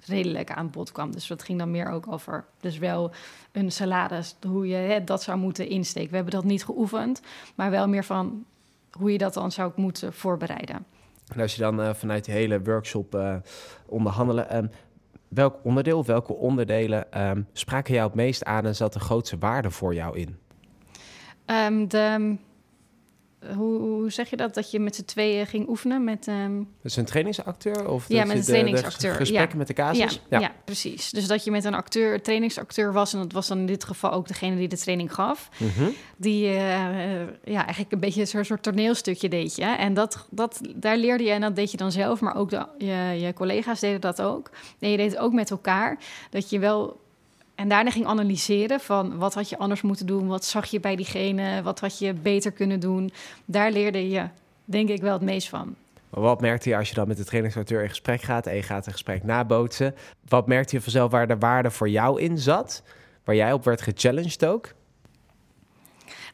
redelijk 0.05 0.51
aan 0.51 0.69
bod 0.69 0.91
kwam. 0.91 1.11
Dus 1.11 1.27
dat 1.27 1.43
ging 1.43 1.59
dan 1.59 1.71
meer 1.71 1.89
ook 1.89 2.11
over, 2.11 2.45
dus 2.59 2.77
wel 2.77 3.11
een 3.51 3.71
salaris, 3.71 4.35
hoe 4.47 4.67
je 4.67 4.75
hè, 4.75 5.03
dat 5.03 5.23
zou 5.23 5.37
moeten 5.37 5.69
insteken. 5.69 6.09
We 6.09 6.15
hebben 6.15 6.33
dat 6.33 6.43
niet 6.43 6.65
geoefend, 6.65 7.21
maar 7.55 7.71
wel 7.71 7.87
meer 7.87 8.03
van 8.03 8.45
hoe 8.91 9.11
je 9.11 9.17
dat 9.17 9.33
dan 9.33 9.51
zou 9.51 9.71
moeten 9.75 10.13
voorbereiden. 10.13 10.85
En 11.33 11.39
als 11.39 11.55
je 11.55 11.61
dan 11.61 11.79
uh, 11.79 11.93
vanuit 11.93 12.25
die 12.25 12.33
hele 12.33 12.61
workshop 12.61 13.15
uh, 13.15 13.35
onderhandelen, 13.85 14.57
um, 14.57 14.69
welk 15.27 15.55
onderdeel, 15.63 16.05
welke 16.05 16.33
onderdelen 16.33 17.27
um, 17.29 17.47
spraken 17.53 17.93
jou 17.93 18.05
het 18.05 18.15
meest 18.15 18.43
aan 18.43 18.65
en 18.65 18.75
zat 18.75 18.93
de 18.93 18.99
grootste 18.99 19.37
waarde 19.37 19.71
voor 19.71 19.93
jou 19.93 20.17
in? 20.17 20.37
Um, 21.45 21.87
de 21.87 22.37
hoe, 23.55 23.79
hoe, 23.79 24.11
zeg 24.11 24.29
je 24.29 24.37
dat? 24.37 24.53
Dat 24.53 24.71
je 24.71 24.79
met 24.79 24.95
z'n 24.95 25.05
tweeën 25.05 25.47
ging 25.47 25.67
oefenen 25.67 26.03
met... 26.03 26.27
Um... 26.27 26.69
Dus 26.81 26.95
een 26.95 27.05
trainingsacteur? 27.05 27.89
Of 27.89 28.07
ja, 28.07 28.25
met 28.25 28.37
een 28.37 28.43
trainingsacteur. 28.43 29.15
gesprekken 29.15 29.57
met 29.57 29.67
de 29.67 29.73
casus? 29.73 30.21
Ja, 30.29 30.39
ja. 30.39 30.51
precies. 30.65 31.09
Dus 31.09 31.27
dat 31.27 31.43
je 31.43 31.51
met 31.51 31.63
een 31.63 31.73
acteur, 31.73 32.21
trainingsacteur 32.21 32.93
was... 32.93 33.13
en 33.13 33.19
dat 33.19 33.31
was 33.31 33.47
dan 33.47 33.57
in 33.57 33.65
dit 33.65 33.83
geval 33.83 34.11
ook 34.11 34.27
degene 34.27 34.55
die 34.55 34.67
de 34.67 34.77
training 34.77 35.13
gaf... 35.13 35.49
Mhm. 35.57 35.89
die 36.17 36.45
uh, 36.45 36.53
ja, 37.43 37.63
eigenlijk 37.63 37.91
een 37.91 37.99
beetje 37.99 38.25
zo'n 38.25 38.43
soort 38.43 38.63
toneelstukje 38.63 39.29
deed 39.29 39.55
je. 39.55 39.65
En 39.65 39.93
dat, 39.93 40.27
dat, 40.29 40.61
daar 40.75 40.97
leerde 40.97 41.23
je, 41.23 41.31
en 41.31 41.41
dat 41.41 41.55
deed 41.55 41.71
je 41.71 41.77
dan 41.77 41.91
zelf... 41.91 42.19
maar 42.19 42.35
ook 42.35 42.49
de, 42.49 42.65
je, 42.77 43.19
je 43.19 43.33
collega's 43.33 43.79
deden 43.79 44.01
dat 44.01 44.21
ook. 44.21 44.49
En 44.79 44.89
je 44.89 44.97
deed 44.97 45.11
het 45.11 45.19
ook 45.19 45.33
met 45.33 45.51
elkaar. 45.51 45.99
Dat 46.29 46.49
je 46.49 46.59
wel 46.59 47.00
en 47.61 47.69
daarna 47.69 47.91
ging 47.91 48.05
analyseren 48.05 48.79
van 48.79 49.17
wat 49.17 49.33
had 49.33 49.49
je 49.49 49.57
anders 49.57 49.81
moeten 49.81 50.05
doen, 50.05 50.27
wat 50.27 50.45
zag 50.45 50.65
je 50.65 50.79
bij 50.79 50.95
diegene, 50.95 51.61
wat 51.61 51.79
had 51.79 51.99
je 51.99 52.13
beter 52.13 52.51
kunnen 52.51 52.79
doen. 52.79 53.11
Daar 53.45 53.71
leerde 53.71 54.09
je, 54.09 54.27
denk 54.65 54.89
ik, 54.89 55.01
wel 55.01 55.13
het 55.13 55.21
meest 55.21 55.49
van. 55.49 55.75
Maar 56.09 56.21
wat 56.21 56.41
merkte 56.41 56.69
je 56.69 56.77
als 56.77 56.89
je 56.89 56.95
dan 56.95 57.07
met 57.07 57.17
de 57.17 57.25
trainingsauteur 57.25 57.81
in 57.81 57.89
gesprek 57.89 58.21
gaat 58.21 58.47
en 58.47 58.55
je 58.55 58.63
gaat 58.63 58.85
een 58.85 58.91
gesprek 58.91 59.23
nabootsen? 59.23 59.95
Wat 60.27 60.47
merkte 60.47 60.75
je 60.75 60.81
vanzelf 60.81 61.11
waar 61.11 61.27
de 61.27 61.37
waarde 61.37 61.71
voor 61.71 61.89
jou 61.89 62.21
in 62.21 62.37
zat? 62.37 62.83
Waar 63.23 63.35
jij 63.35 63.53
op 63.53 63.63
werd 63.63 63.81
gechallenged 63.81 64.45
ook? 64.45 64.73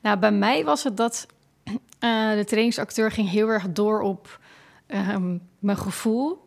Nou, 0.02 0.20
bij 0.20 0.32
mij 0.32 0.64
was 0.64 0.84
het 0.84 0.98
dat 0.98 1.26
uh, 2.04 2.32
de 2.40 2.44
trainingsacteur 2.46 3.12
ging 3.12 3.30
heel 3.30 3.48
erg 3.48 3.72
door 3.72 4.02
op 4.02 4.40
um, 4.88 5.42
mijn 5.60 5.78
gevoel 5.78 6.44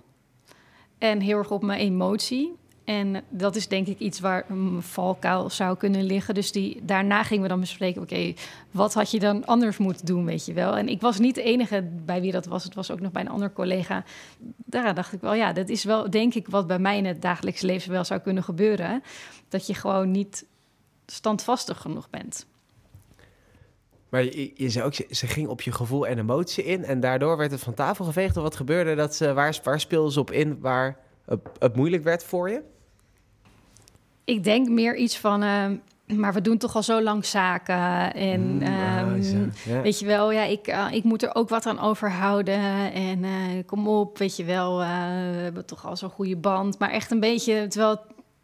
en 0.98 1.20
heel 1.20 1.38
erg 1.38 1.50
op 1.50 1.62
mijn 1.62 1.80
emotie. 1.80 2.58
En 2.90 3.22
dat 3.28 3.56
is 3.56 3.68
denk 3.68 3.86
ik 3.86 3.98
iets 3.98 4.20
waar 4.20 4.44
een 4.48 4.82
valkuil 4.82 5.50
zou 5.50 5.76
kunnen 5.76 6.04
liggen. 6.04 6.34
Dus 6.34 6.52
die, 6.52 6.80
daarna 6.84 7.22
gingen 7.22 7.42
we 7.42 7.48
dan 7.48 7.60
bespreken, 7.60 8.02
oké, 8.02 8.34
wat 8.70 8.94
had 8.94 9.10
je 9.10 9.18
dan 9.18 9.46
anders 9.46 9.76
moeten 9.76 10.06
doen, 10.06 10.24
weet 10.24 10.46
je 10.46 10.52
wel? 10.52 10.76
En 10.76 10.88
ik 10.88 11.00
was 11.00 11.18
niet 11.18 11.34
de 11.34 11.42
enige 11.42 11.88
bij 12.04 12.20
wie 12.20 12.32
dat 12.32 12.46
was. 12.46 12.64
Het 12.64 12.74
was 12.74 12.90
ook 12.90 13.00
nog 13.00 13.12
bij 13.12 13.22
een 13.22 13.28
ander 13.28 13.52
collega. 13.52 14.04
Daar 14.56 14.94
dacht 14.94 15.12
ik 15.12 15.20
wel, 15.20 15.34
ja, 15.34 15.52
dat 15.52 15.68
is 15.68 15.84
wel 15.84 16.10
denk 16.10 16.34
ik 16.34 16.48
wat 16.48 16.66
bij 16.66 16.78
mij 16.78 16.96
in 16.96 17.04
het 17.04 17.22
dagelijks 17.22 17.60
leven 17.60 17.92
wel 17.92 18.04
zou 18.04 18.20
kunnen 18.20 18.42
gebeuren. 18.42 19.02
Dat 19.48 19.66
je 19.66 19.74
gewoon 19.74 20.10
niet 20.10 20.44
standvastig 21.06 21.80
genoeg 21.80 22.10
bent. 22.10 22.46
Maar 24.08 24.24
je, 24.24 24.52
je 24.54 24.70
zei 24.70 24.84
ook, 24.84 24.94
ze 24.94 25.26
ging 25.26 25.48
op 25.48 25.60
je 25.60 25.72
gevoel 25.72 26.06
en 26.06 26.18
emotie 26.18 26.64
in. 26.64 26.84
En 26.84 27.00
daardoor 27.00 27.36
werd 27.36 27.50
het 27.50 27.60
van 27.60 27.74
tafel 27.74 28.04
geveegd. 28.04 28.36
Of 28.36 28.42
wat 28.42 28.56
gebeurde? 28.56 28.94
Dat 28.94 29.14
ze, 29.14 29.32
waar, 29.32 29.60
waar 29.62 29.80
speelden 29.80 30.12
ze 30.12 30.20
op 30.20 30.30
in 30.30 30.60
waar 30.60 30.98
het 31.58 31.76
moeilijk 31.76 32.04
werd 32.04 32.24
voor 32.24 32.50
je? 32.50 32.78
Ik 34.24 34.44
denk 34.44 34.68
meer 34.68 34.96
iets 34.96 35.18
van. 35.18 35.42
Uh, 35.42 35.66
maar 36.06 36.32
we 36.32 36.40
doen 36.40 36.58
toch 36.58 36.76
al 36.76 36.82
zo 36.82 37.02
lang 37.02 37.24
zaken. 37.24 38.14
En 38.14 38.40
mm, 38.40 38.62
um, 38.62 39.52
ja. 39.64 39.80
weet 39.80 39.98
je 39.98 40.06
wel, 40.06 40.32
ja, 40.32 40.42
ik, 40.42 40.68
uh, 40.68 40.86
ik 40.90 41.04
moet 41.04 41.22
er 41.22 41.34
ook 41.34 41.48
wat 41.48 41.66
aan 41.66 41.80
overhouden. 41.80 42.92
En 42.92 43.24
uh, 43.24 43.30
kom 43.66 43.88
op, 43.88 44.18
weet 44.18 44.36
je 44.36 44.44
wel, 44.44 44.78
we 44.78 44.84
hebben 44.84 45.66
toch 45.66 45.86
al 45.86 45.96
zo'n 45.96 46.10
goede 46.10 46.36
band. 46.36 46.78
Maar 46.78 46.90
echt 46.90 47.10
een 47.10 47.20
beetje, 47.20 47.66
terwijl 47.66 48.00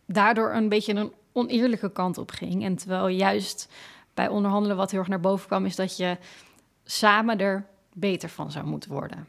daardoor 0.06 0.54
een 0.54 0.68
beetje 0.68 0.94
een 0.94 1.12
oneerlijke 1.32 1.92
kant 1.92 2.18
op 2.18 2.30
ging. 2.30 2.64
En 2.64 2.76
terwijl 2.76 3.08
juist 3.08 3.68
bij 4.14 4.28
onderhandelen 4.28 4.76
wat 4.76 4.90
heel 4.90 5.00
erg 5.00 5.08
naar 5.08 5.20
boven 5.20 5.46
kwam, 5.46 5.64
is 5.64 5.76
dat 5.76 5.96
je 5.96 6.16
samen 6.84 7.38
er 7.38 7.66
beter 7.92 8.28
van 8.28 8.50
zou 8.50 8.66
moeten 8.66 8.90
worden. 8.90 9.26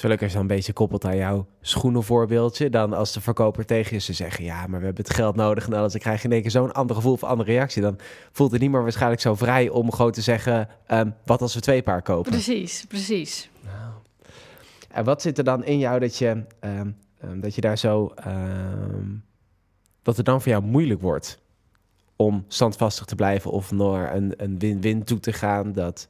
Zo 0.00 0.08
dan 0.08 0.28
een 0.32 0.46
beetje 0.46 0.72
koppelt 0.72 1.04
aan 1.04 1.16
jouw 1.16 1.46
schoenenvoorbeeldje. 1.60 2.70
Dan 2.70 2.92
als 2.92 3.12
de 3.12 3.20
verkoper 3.20 3.66
tegen 3.66 3.94
je 3.94 4.00
ze 4.00 4.12
zeggen, 4.12 4.44
ja, 4.44 4.66
maar 4.66 4.78
we 4.78 4.84
hebben 4.84 5.04
het 5.04 5.14
geld 5.14 5.36
nodig. 5.36 5.64
En 5.64 5.70
dan 5.70 5.90
krijg 5.90 6.22
je 6.22 6.28
in 6.28 6.32
één 6.32 6.42
keer 6.42 6.50
zo'n 6.50 6.72
ander 6.72 6.96
gevoel 6.96 7.12
of 7.12 7.24
andere 7.24 7.50
reactie. 7.50 7.82
Dan 7.82 7.98
voelt 8.32 8.52
het 8.52 8.60
niet 8.60 8.70
meer 8.70 8.82
waarschijnlijk 8.82 9.20
zo 9.20 9.34
vrij 9.34 9.68
om 9.68 9.92
gewoon 9.92 10.12
te 10.12 10.20
zeggen, 10.20 10.68
um, 10.88 11.14
wat 11.24 11.42
als 11.42 11.54
we 11.54 11.60
twee 11.60 11.82
paar 11.82 12.02
kopen. 12.02 12.30
Precies, 12.30 12.84
precies. 12.88 13.50
Nou. 13.64 13.92
En 14.90 15.04
wat 15.04 15.22
zit 15.22 15.38
er 15.38 15.44
dan 15.44 15.64
in 15.64 15.78
jou 15.78 16.00
dat 16.00 16.16
je, 16.16 16.44
um, 16.60 16.96
um, 17.24 17.40
dat 17.40 17.54
je 17.54 17.60
daar 17.60 17.78
zo, 17.78 18.14
dat 20.02 20.16
het 20.16 20.26
dan 20.26 20.42
voor 20.42 20.52
jou 20.52 20.64
moeilijk 20.64 21.00
wordt 21.00 21.38
om 22.16 22.44
standvastig 22.48 23.04
te 23.04 23.14
blijven 23.14 23.50
of 23.50 23.70
naar 23.72 24.14
een, 24.14 24.34
een 24.36 24.58
win-win 24.58 25.04
toe 25.04 25.20
te 25.20 25.32
gaan? 25.32 25.72
Dat... 25.72 26.08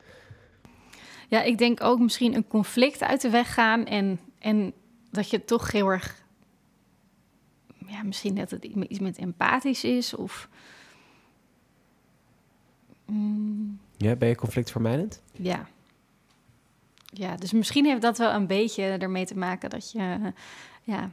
Ja, 1.31 1.43
ik 1.43 1.59
denk 1.59 1.83
ook 1.83 1.99
misschien 1.99 2.35
een 2.35 2.49
conflict 2.49 3.03
uit 3.03 3.21
de 3.21 3.31
weg 3.31 3.55
gaan 3.55 3.85
en, 3.85 4.21
en 4.39 4.73
dat 5.11 5.31
je 5.31 5.45
toch 5.45 5.73
heel 5.73 5.89
erg, 5.89 6.23
ja, 7.87 8.03
misschien 8.03 8.35
dat 8.35 8.51
het 8.51 8.65
iets 8.65 8.99
met 8.99 9.19
empathisch 9.19 9.85
is 9.85 10.15
of. 10.15 10.49
Mm. 13.05 13.79
Ja, 13.97 14.17
ben 14.17 14.29
je 14.29 14.35
conflictvermijdend? 14.35 15.23
Ja. 15.33 15.69
Ja, 17.05 17.37
dus 17.37 17.53
misschien 17.53 17.85
heeft 17.85 18.03
dat 18.03 18.19
wel 18.19 18.33
een 18.33 18.47
beetje 18.47 18.83
ermee 18.83 19.27
te 19.27 19.39
maken 19.39 19.71
dat 19.71 19.93
je, 19.93 20.33
ja. 20.83 21.11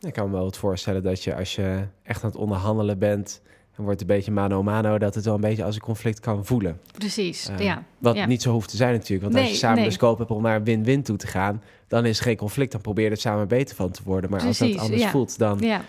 Ik 0.00 0.12
kan 0.12 0.26
me 0.26 0.32
wel 0.32 0.44
wat 0.44 0.58
voorstellen 0.58 1.02
dat 1.02 1.24
je 1.24 1.36
als 1.36 1.54
je 1.54 1.86
echt 2.02 2.22
aan 2.22 2.30
het 2.30 2.38
onderhandelen 2.38 2.98
bent, 2.98 3.42
dan 3.76 3.84
wordt 3.84 4.00
het 4.00 4.10
een 4.10 4.16
beetje 4.16 4.30
mano 4.30 4.62
mano 4.62 4.98
dat 4.98 5.14
het 5.14 5.24
wel 5.24 5.34
een 5.34 5.40
beetje 5.40 5.64
als 5.64 5.74
een 5.74 5.80
conflict 5.80 6.20
kan 6.20 6.44
voelen. 6.44 6.80
Precies, 6.92 7.50
uh, 7.50 7.58
ja. 7.58 7.82
Wat 7.98 8.26
niet 8.26 8.42
zo 8.42 8.52
hoeft 8.52 8.68
te 8.68 8.76
zijn 8.76 8.92
natuurlijk. 8.92 9.22
Want 9.22 9.44
als 9.44 9.50
je 9.50 9.58
samen 9.58 9.78
nee. 9.78 9.86
de 9.86 9.92
scope 9.92 10.18
hebt 10.18 10.30
om 10.30 10.42
naar 10.42 10.62
win-win 10.62 11.02
toe 11.02 11.16
te 11.16 11.26
gaan, 11.26 11.62
dan 11.88 12.04
is 12.06 12.18
er 12.18 12.24
geen 12.24 12.36
conflict. 12.36 12.72
Dan 12.72 12.80
probeer 12.80 13.04
je 13.04 13.10
het 13.10 13.20
samen 13.20 13.48
beter 13.48 13.76
van 13.76 13.90
te 13.90 14.00
worden. 14.04 14.30
Maar 14.30 14.40
Precies, 14.40 14.60
als 14.60 14.72
dat 14.72 14.80
anders 14.80 15.02
ja. 15.02 15.10
voelt, 15.10 15.38
dan 15.38 15.58
ja. 15.58 15.80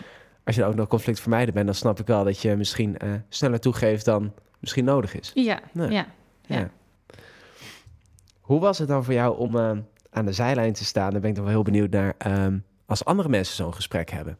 als 0.44 0.56
je 0.56 0.64
ook 0.64 0.74
nog 0.74 0.88
conflict 0.88 1.20
vermijden 1.20 1.54
bent, 1.54 1.66
dan 1.66 1.74
snap 1.74 2.00
ik 2.00 2.06
wel 2.06 2.24
dat 2.24 2.42
je 2.42 2.56
misschien 2.56 2.96
uh, 3.04 3.10
sneller 3.28 3.60
toegeeft 3.60 4.04
dan 4.04 4.32
misschien 4.58 4.84
nodig 4.84 5.18
is. 5.18 5.30
Ja, 5.34 5.60
ja, 5.72 6.06
ja. 6.46 6.70
Hoe 8.40 8.60
was 8.60 8.78
het 8.78 8.88
dan 8.88 9.04
voor 9.04 9.14
jou 9.14 9.38
om 9.38 9.56
uh, 9.56 9.70
aan 10.10 10.24
de 10.24 10.32
zijlijn 10.32 10.72
te 10.72 10.84
staan? 10.84 11.10
Daar 11.10 11.20
ben 11.20 11.30
ik 11.30 11.36
toch 11.36 11.44
wel 11.44 11.54
heel 11.54 11.62
benieuwd 11.62 11.90
naar. 11.90 12.14
Um, 12.26 12.64
als 12.88 13.04
andere 13.04 13.28
mensen 13.28 13.54
zo'n 13.54 13.74
gesprek 13.74 14.10
hebben. 14.10 14.38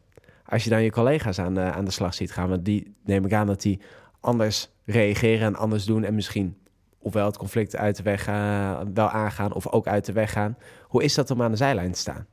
Als 0.49 0.63
je 0.63 0.69
dan 0.69 0.83
je 0.83 0.91
collega's 0.91 1.39
aan 1.39 1.53
de, 1.53 1.61
aan 1.61 1.85
de 1.85 1.91
slag 1.91 2.13
ziet 2.13 2.31
gaan, 2.31 2.49
want 2.49 2.65
die 2.65 2.95
neem 3.03 3.25
ik 3.25 3.33
aan 3.33 3.47
dat 3.47 3.61
die 3.61 3.79
anders 4.19 4.69
reageren 4.85 5.47
en 5.47 5.55
anders 5.55 5.85
doen 5.85 6.03
en 6.03 6.15
misschien 6.15 6.57
ofwel 6.99 7.25
het 7.25 7.37
conflict 7.37 7.75
uit 7.75 7.95
de 7.95 8.03
weg 8.03 8.27
uh, 8.27 8.79
wel 8.93 9.09
aangaan 9.09 9.53
of 9.53 9.67
ook 9.67 9.87
uit 9.87 10.05
de 10.05 10.11
weg 10.11 10.31
gaan. 10.31 10.57
Hoe 10.83 11.03
is 11.03 11.13
dat 11.13 11.31
om 11.31 11.41
aan 11.41 11.51
de 11.51 11.57
zijlijn 11.57 11.91
te 11.91 11.99
staan? 11.99 12.25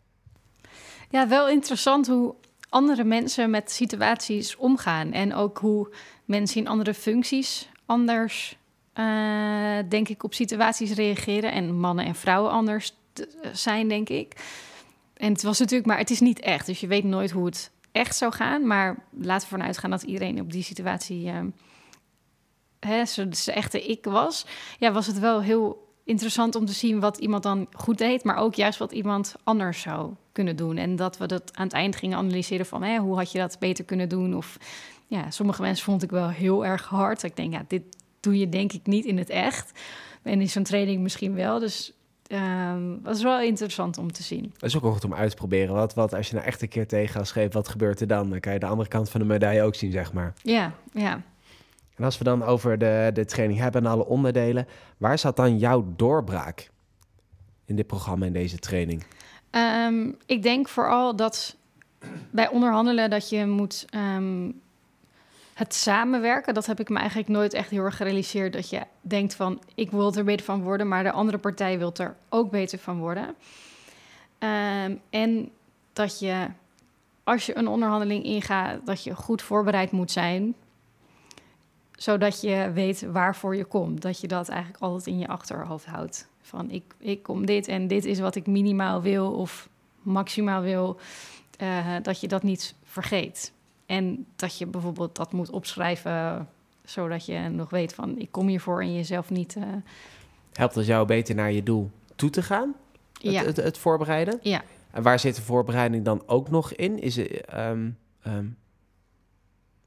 Ja, 1.10 1.28
wel 1.28 1.48
interessant 1.48 2.06
hoe 2.06 2.34
andere 2.68 3.04
mensen 3.04 3.50
met 3.50 3.70
situaties 3.70 4.56
omgaan 4.56 5.12
en 5.12 5.34
ook 5.34 5.58
hoe 5.58 5.92
mensen 6.24 6.60
in 6.60 6.68
andere 6.68 6.94
functies 6.94 7.68
anders, 7.86 8.58
uh, 8.94 9.78
denk 9.88 10.08
ik, 10.08 10.22
op 10.22 10.34
situaties 10.34 10.92
reageren 10.92 11.52
en 11.52 11.78
mannen 11.78 12.04
en 12.04 12.14
vrouwen 12.14 12.50
anders 12.50 12.94
zijn, 13.52 13.88
denk 13.88 14.08
ik. 14.08 14.36
En 15.16 15.32
het 15.32 15.42
was 15.42 15.58
natuurlijk, 15.58 15.88
maar 15.88 15.98
het 15.98 16.10
is 16.10 16.20
niet 16.20 16.40
echt, 16.40 16.66
dus 16.66 16.80
je 16.80 16.86
weet 16.86 17.04
nooit 17.04 17.30
hoe 17.30 17.44
het 17.44 17.70
echt 17.96 18.16
zou 18.16 18.32
gaan. 18.32 18.66
Maar 18.66 19.04
laten 19.20 19.48
we 19.48 19.54
ervan 19.54 19.66
uitgaan 19.66 19.90
dat 19.90 20.02
iedereen 20.02 20.40
op 20.40 20.52
die 20.52 20.62
situatie 20.62 21.26
uh, 21.26 21.40
hè, 22.80 23.02
echte 23.44 23.86
ik 23.86 24.04
was. 24.04 24.46
Ja, 24.78 24.92
was 24.92 25.06
het 25.06 25.18
wel 25.18 25.42
heel 25.42 25.94
interessant 26.04 26.54
om 26.54 26.64
te 26.64 26.72
zien 26.72 27.00
wat 27.00 27.18
iemand 27.18 27.42
dan 27.42 27.66
goed 27.72 27.98
deed, 27.98 28.24
maar 28.24 28.36
ook 28.36 28.54
juist 28.54 28.78
wat 28.78 28.92
iemand 28.92 29.34
anders 29.44 29.80
zou 29.80 30.14
kunnen 30.32 30.56
doen. 30.56 30.76
En 30.76 30.96
dat 30.96 31.18
we 31.18 31.26
dat 31.26 31.56
aan 31.56 31.64
het 31.64 31.74
eind 31.74 31.96
gingen 31.96 32.18
analyseren 32.18 32.66
van 32.66 32.82
hè, 32.82 32.98
hoe 32.98 33.16
had 33.16 33.32
je 33.32 33.38
dat 33.38 33.58
beter 33.58 33.84
kunnen 33.84 34.08
doen? 34.08 34.36
Of 34.36 34.56
ja, 35.06 35.30
sommige 35.30 35.62
mensen 35.62 35.84
vond 35.84 36.02
ik 36.02 36.10
wel 36.10 36.28
heel 36.28 36.64
erg 36.64 36.86
hard. 36.86 37.22
Ik 37.22 37.36
denk, 37.36 37.52
ja, 37.52 37.64
dit 37.68 37.82
doe 38.20 38.38
je 38.38 38.48
denk 38.48 38.72
ik 38.72 38.86
niet 38.86 39.04
in 39.04 39.18
het 39.18 39.30
echt. 39.30 39.80
En 40.22 40.40
in 40.40 40.48
zo'n 40.48 40.62
training 40.62 41.02
misschien 41.02 41.34
wel. 41.34 41.58
Dus 41.58 41.92
um, 42.32 43.02
dat 43.02 43.16
is 43.16 43.22
wel 43.22 43.40
interessant 43.40 43.98
om 43.98 44.12
te 44.12 44.22
zien. 44.22 44.52
Dat 44.52 44.68
is 44.68 44.76
ook 44.76 44.82
wel 44.82 44.92
goed 44.92 45.04
om 45.04 45.14
uit 45.14 45.30
te 45.30 45.36
proberen. 45.36 45.74
Wat, 45.74 45.94
wat 45.94 46.14
als 46.14 46.28
je 46.28 46.34
nou 46.34 46.46
echt 46.46 46.62
een 46.62 46.68
keer 46.68 46.86
tegen 46.86 47.26
schreef, 47.26 47.52
wat 47.52 47.68
gebeurt 47.68 48.00
er 48.00 48.06
dan? 48.06 48.30
Dan 48.30 48.40
kan 48.40 48.52
je 48.52 48.58
de 48.58 48.66
andere 48.66 48.88
kant 48.88 49.10
van 49.10 49.20
de 49.20 49.26
medaille 49.26 49.62
ook 49.62 49.74
zien, 49.74 49.92
zeg 49.92 50.12
maar. 50.12 50.34
Ja, 50.42 50.72
ja. 50.92 51.22
En 51.96 52.04
als 52.04 52.18
we 52.18 52.24
dan 52.24 52.42
over 52.42 52.78
de, 52.78 53.10
de 53.14 53.24
training 53.24 53.60
hebben 53.60 53.84
en 53.84 53.90
alle 53.90 54.06
onderdelen, 54.06 54.66
waar 54.96 55.18
zat 55.18 55.36
dan 55.36 55.58
jouw 55.58 55.92
doorbraak 55.96 56.70
in 57.64 57.76
dit 57.76 57.86
programma, 57.86 58.26
in 58.26 58.32
deze 58.32 58.58
training? 58.58 59.04
Um, 59.50 60.16
ik 60.26 60.42
denk 60.42 60.68
vooral 60.68 61.16
dat 61.16 61.56
bij 62.30 62.48
onderhandelen 62.48 63.10
dat 63.10 63.28
je 63.28 63.46
moet 63.46 63.86
um, 63.94 64.60
het 65.56 65.74
samenwerken, 65.74 66.54
dat 66.54 66.66
heb 66.66 66.80
ik 66.80 66.88
me 66.88 66.98
eigenlijk 66.98 67.28
nooit 67.28 67.52
echt 67.52 67.70
heel 67.70 67.84
erg 67.84 67.96
gerealiseerd. 67.96 68.52
Dat 68.52 68.70
je 68.70 68.82
denkt 69.00 69.34
van, 69.34 69.60
ik 69.74 69.90
wil 69.90 70.14
er 70.14 70.24
beter 70.24 70.44
van 70.44 70.62
worden, 70.62 70.88
maar 70.88 71.02
de 71.02 71.12
andere 71.12 71.38
partij 71.38 71.78
wil 71.78 71.92
er 71.94 72.16
ook 72.28 72.50
beter 72.50 72.78
van 72.78 72.98
worden. 72.98 73.34
Um, 74.38 75.00
en 75.10 75.50
dat 75.92 76.18
je, 76.18 76.46
als 77.24 77.46
je 77.46 77.56
een 77.56 77.68
onderhandeling 77.68 78.24
ingaat, 78.24 78.86
dat 78.86 79.04
je 79.04 79.14
goed 79.14 79.42
voorbereid 79.42 79.90
moet 79.90 80.10
zijn. 80.10 80.54
Zodat 81.92 82.40
je 82.40 82.70
weet 82.74 83.06
waarvoor 83.12 83.56
je 83.56 83.64
komt. 83.64 84.02
Dat 84.02 84.20
je 84.20 84.28
dat 84.28 84.48
eigenlijk 84.48 84.82
altijd 84.82 85.06
in 85.06 85.18
je 85.18 85.28
achterhoofd 85.28 85.86
houdt. 85.86 86.28
Van, 86.42 86.70
ik, 86.70 86.84
ik 86.98 87.22
kom 87.22 87.46
dit 87.46 87.68
en 87.68 87.86
dit 87.86 88.04
is 88.04 88.18
wat 88.18 88.34
ik 88.34 88.46
minimaal 88.46 89.02
wil 89.02 89.32
of 89.32 89.68
maximaal 90.02 90.62
wil. 90.62 91.00
Uh, 91.62 91.86
dat 92.02 92.20
je 92.20 92.28
dat 92.28 92.42
niet 92.42 92.74
vergeet. 92.84 93.52
En 93.86 94.26
dat 94.36 94.58
je 94.58 94.66
bijvoorbeeld 94.66 95.16
dat 95.16 95.32
moet 95.32 95.50
opschrijven, 95.50 96.48
zodat 96.84 97.26
je 97.26 97.38
nog 97.38 97.70
weet 97.70 97.94
van 97.94 98.18
ik 98.18 98.30
kom 98.30 98.46
hiervoor 98.46 98.80
en 98.82 98.94
jezelf 98.94 99.30
niet. 99.30 99.56
Uh... 99.56 99.64
Helpt 100.52 100.74
het 100.74 100.86
jou 100.86 101.06
beter 101.06 101.34
naar 101.34 101.52
je 101.52 101.62
doel 101.62 101.90
toe 102.16 102.30
te 102.30 102.42
gaan? 102.42 102.74
Het, 103.12 103.32
ja. 103.32 103.44
het, 103.44 103.56
het, 103.56 103.78
voorbereiden? 103.78 104.38
Ja. 104.42 104.62
En 104.90 105.02
waar 105.02 105.18
zit 105.18 105.36
de 105.36 105.42
voorbereiding 105.42 106.04
dan 106.04 106.22
ook 106.26 106.50
nog 106.50 106.72
in? 106.72 106.98
Is 106.98 107.16
het, 107.16 107.42
um, 107.54 107.98
um, 108.26 108.56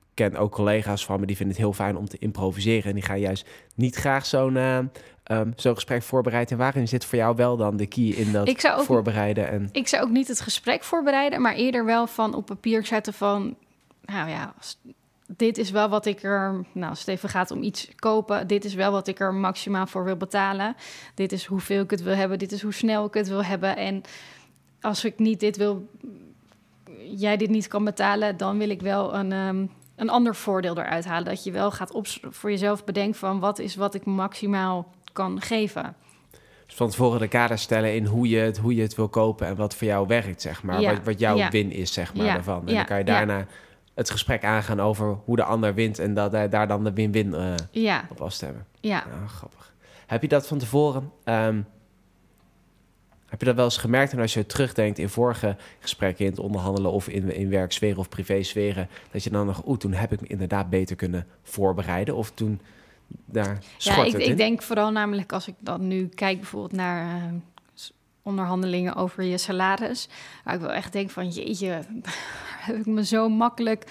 ik 0.10 0.32
ken 0.32 0.36
ook 0.36 0.51
collega's 0.51 1.06
van 1.06 1.20
me 1.20 1.25
die 1.25 1.36
vinden 1.36 1.56
het 1.56 1.65
heel 1.65 1.74
fijn 1.74 1.98
om 1.98 2.08
te 2.08 2.18
improviseren. 2.18 2.84
En 2.84 2.94
die 2.94 3.03
gaan 3.03 3.20
juist 3.20 3.48
niet 3.75 3.96
graag 3.96 4.25
zo'n 4.25 4.56
uh, 4.56 4.79
um, 5.32 5.53
zo'n 5.56 5.74
gesprek 5.74 6.03
voorbereiden. 6.03 6.51
En 6.51 6.58
waarin 6.58 6.88
zit 6.88 7.06
voor 7.06 7.18
jou 7.18 7.36
wel 7.36 7.58
dan 7.58 7.77
de 7.77 7.88
key 7.88 8.03
in 8.03 8.32
dat 8.32 8.48
ik 8.48 8.60
zou 8.60 8.79
ook, 8.79 8.86
voorbereiden? 8.86 9.50
En... 9.50 9.70
Ik 9.72 9.88
zou 9.88 10.03
ook 10.03 10.10
niet 10.10 10.27
het 10.27 10.41
gesprek 10.41 10.84
voorbereiden, 10.84 11.41
maar 11.41 11.56
eerder 11.56 11.86
wel 11.86 12.08
van 12.08 12.34
op 12.34 12.46
papier 12.46 12.86
zetten 12.86 13.13
van 13.13 13.56
nou 14.11 14.29
ja, 14.29 14.53
dit 15.37 15.57
is 15.57 15.71
wel 15.71 15.89
wat 15.89 16.05
ik 16.05 16.23
er, 16.23 16.65
nou, 16.71 16.89
als 16.89 16.99
het 16.99 17.07
even 17.07 17.29
gaat 17.29 17.51
om 17.51 17.61
iets 17.61 17.89
kopen, 17.95 18.47
dit 18.47 18.65
is 18.65 18.73
wel 18.73 18.91
wat 18.91 19.07
ik 19.07 19.19
er 19.19 19.33
maximaal 19.33 19.87
voor 19.87 20.03
wil 20.03 20.15
betalen. 20.17 20.75
Dit 21.13 21.31
is 21.31 21.45
hoeveel 21.45 21.83
ik 21.83 21.91
het 21.91 22.03
wil 22.03 22.15
hebben, 22.15 22.39
dit 22.39 22.51
is 22.51 22.61
hoe 22.61 22.73
snel 22.73 23.05
ik 23.05 23.13
het 23.13 23.27
wil 23.27 23.43
hebben. 23.43 23.77
En 23.77 24.01
als 24.81 25.05
ik 25.05 25.19
niet 25.19 25.39
dit 25.39 25.57
wil, 25.57 25.89
jij 27.03 27.37
dit 27.37 27.49
niet 27.49 27.67
kan 27.67 27.83
betalen, 27.83 28.37
dan 28.37 28.57
wil 28.57 28.69
ik 28.69 28.81
wel 28.81 29.15
een, 29.15 29.31
um, 29.31 29.71
een 29.95 30.09
ander 30.09 30.35
voordeel 30.35 30.77
eruit 30.77 31.05
halen. 31.05 31.25
Dat 31.25 31.43
je 31.43 31.51
wel 31.51 31.71
gaat 31.71 31.91
op, 31.91 32.07
voor 32.21 32.49
jezelf 32.49 32.83
bedenken 32.83 33.19
van 33.19 33.39
wat 33.39 33.59
is 33.59 33.75
wat 33.75 33.93
ik 33.93 34.05
maximaal 34.05 34.93
kan 35.13 35.41
geven. 35.41 35.95
Dus 36.65 36.77
van 36.77 36.89
tevoren 36.89 37.19
de 37.19 37.27
kaders 37.27 37.61
stellen 37.61 37.95
in 37.95 38.05
hoe 38.05 38.29
je, 38.29 38.37
het, 38.37 38.57
hoe 38.57 38.75
je 38.75 38.81
het 38.81 38.95
wil 38.95 39.09
kopen 39.09 39.47
en 39.47 39.55
wat 39.55 39.75
voor 39.75 39.87
jou 39.87 40.07
werkt, 40.07 40.41
zeg 40.41 40.63
maar. 40.63 40.81
Ja, 40.81 40.93
Wat, 40.93 41.03
wat 41.03 41.19
jouw 41.19 41.37
ja. 41.37 41.49
win 41.49 41.71
is, 41.71 41.93
zeg 41.93 42.13
maar, 42.13 42.25
Ja, 42.25 42.33
daarvan. 42.33 42.67
En 42.67 42.75
dan 42.75 42.85
kan 42.85 42.97
je 42.97 43.03
daarna 43.03 43.45
het 44.00 44.10
gesprek 44.10 44.44
aangaan 44.44 44.79
over 44.79 45.18
hoe 45.25 45.36
de 45.36 45.44
ander 45.44 45.74
wint... 45.74 46.00
en 46.00 46.13
dat, 46.13 46.32
hij 46.32 46.50
daar 46.50 46.68
dan 46.68 46.84
de 46.84 46.94
win-win 46.94 47.34
eh, 47.34 47.53
Ja, 47.72 48.06
op 48.10 48.22
afstemmen. 48.22 48.65
ja. 48.79 49.03
Ja, 49.22 49.27
grappig. 49.27 49.74
Heb 50.08 50.22
je 50.22 50.27
dat 50.27 50.48
van 50.48 50.58
tevoren... 50.58 51.12
ehm, 51.24 51.62
heb 53.25 53.39
je 53.39 53.46
dat 53.46 53.56
wel 53.56 53.65
eens 53.65 53.77
gemerkt? 53.77 54.12
En 54.13 54.20
als 54.20 54.34
je 54.34 54.46
terugdenkt 54.46 54.98
in 54.98 55.10
vorige 55.10 55.56
gesprekken... 55.79 56.25
in 56.25 56.32
het 56.32 56.39
onderhandelen 56.39 56.91
of 56.91 57.08
in, 57.08 57.34
in 57.36 57.50
werksferen 57.50 57.98
of 57.98 58.10
privésferen... 58.10 58.88
dat 59.12 59.24
je 59.24 59.29
dan 59.29 59.46
nog... 59.46 59.65
oeh, 59.68 59.77
toen 59.77 59.94
heb 59.94 60.12
ik 60.12 60.22
me 60.22 60.27
inderdaad 60.27 60.70
beter 60.70 60.96
kunnen 60.96 61.25
voorbereiden... 61.44 62.15
of 62.15 62.32
toen 62.32 62.62
daar 63.25 63.58
Ja, 63.77 64.03
ik, 64.03 64.13
ik 64.13 64.38
denk 64.38 64.62
vooral 64.62 64.91
namelijk 64.91 65.34
als 65.34 65.48
ik 65.48 65.56
dan 65.60 65.88
nu 65.88 66.08
kijk 66.08 66.38
bijvoorbeeld 66.38 66.72
naar 66.74 67.15
eh, 67.15 67.24
s- 67.24 67.58
onderhandelingen 68.29 68.95
over 68.95 69.24
je 69.24 69.38
salaris. 69.38 70.09
Waar 70.43 70.53
ik 70.53 70.62
wel 70.62 70.71
echt 70.71 70.93
denk 70.93 71.09
van 71.09 71.29
jeetje, 71.29 71.81
heb 72.65 72.75
ik 72.75 72.86
me 72.86 73.05
zo 73.05 73.29
makkelijk 73.29 73.86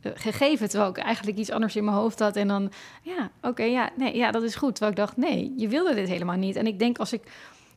eh, 0.00 0.12
gegeven. 0.14 0.68
Terwijl 0.68 0.90
ik 0.90 0.98
eigenlijk 0.98 1.38
iets 1.38 1.50
anders 1.50 1.76
in 1.76 1.84
mijn 1.84 1.96
hoofd 1.96 2.18
had. 2.18 2.36
En 2.36 2.48
dan, 2.48 2.72
ja, 3.02 3.30
oké, 3.42 3.62
ja, 3.62 3.90
nee, 3.96 4.16
ja, 4.16 4.30
dat 4.30 4.42
is 4.42 4.54
goed. 4.54 4.74
Terwijl 4.74 4.90
ik 4.90 4.98
dacht, 4.98 5.16
nee, 5.16 5.54
je 5.56 5.68
wilde 5.68 5.94
dit 5.94 6.08
helemaal 6.08 6.36
niet. 6.36 6.56
En 6.56 6.66
ik 6.66 6.78
denk 6.78 6.98
als 6.98 7.12
ik 7.12 7.22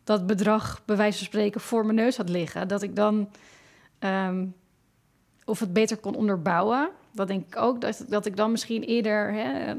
dat 0.03 0.27
bedrag 0.27 0.81
bij 0.85 0.95
wijze 0.95 1.17
van 1.17 1.27
spreken 1.27 1.61
voor 1.61 1.85
mijn 1.85 1.97
neus 1.97 2.17
had 2.17 2.29
liggen, 2.29 2.67
dat 2.67 2.81
ik 2.81 2.95
dan 2.95 3.29
ehm, 3.99 4.45
of 5.45 5.59
het 5.59 5.73
beter 5.73 5.97
kon 5.97 6.15
onderbouwen. 6.15 6.89
Dat 7.11 7.27
denk 7.27 7.45
ik 7.47 7.57
ook, 7.57 7.81
dat, 7.81 8.05
dat 8.07 8.25
ik 8.25 8.35
dan 8.35 8.51
misschien 8.51 8.83
eerder 8.83 9.33
hè, 9.33 9.73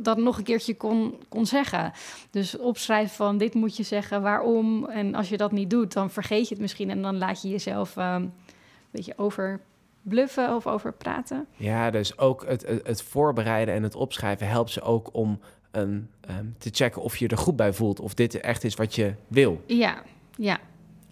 dat 0.00 0.18
nog 0.18 0.38
een 0.38 0.44
keertje 0.44 0.76
kon, 0.76 1.14
kon 1.28 1.46
zeggen. 1.46 1.92
Dus 2.30 2.56
opschrijven 2.56 3.16
van 3.16 3.38
dit 3.38 3.54
moet 3.54 3.76
je 3.76 3.82
zeggen, 3.82 4.22
waarom. 4.22 4.84
En 4.84 5.14
als 5.14 5.28
je 5.28 5.36
dat 5.36 5.52
niet 5.52 5.70
doet, 5.70 5.92
dan 5.92 6.10
vergeet 6.10 6.48
je 6.48 6.54
het 6.54 6.62
misschien 6.62 6.90
en 6.90 7.02
dan 7.02 7.18
laat 7.18 7.42
je 7.42 7.48
jezelf 7.48 7.96
ehm, 7.96 8.22
een 8.22 8.32
beetje 8.90 9.12
over 9.16 9.60
bluffen 10.02 10.54
of 10.54 10.66
over 10.66 10.92
praten. 10.92 11.46
Ja, 11.56 11.90
dus 11.90 12.18
ook 12.18 12.44
het, 12.46 12.66
het, 12.66 12.86
het 12.86 13.02
voorbereiden 13.02 13.74
en 13.74 13.82
het 13.82 13.94
opschrijven 13.94 14.48
helpt 14.48 14.70
ze 14.70 14.80
ook 14.80 15.14
om 15.14 15.40
een, 15.70 16.10
ehm, 16.20 16.46
te 16.58 16.70
checken 16.72 17.02
of 17.02 17.16
je 17.16 17.28
er 17.28 17.38
goed 17.38 17.56
bij 17.56 17.72
voelt. 17.72 18.00
Of 18.00 18.14
dit 18.14 18.40
echt 18.40 18.64
is 18.64 18.74
wat 18.74 18.94
je 18.94 19.14
wil. 19.28 19.62
Ja, 19.66 20.02
ja. 20.36 20.58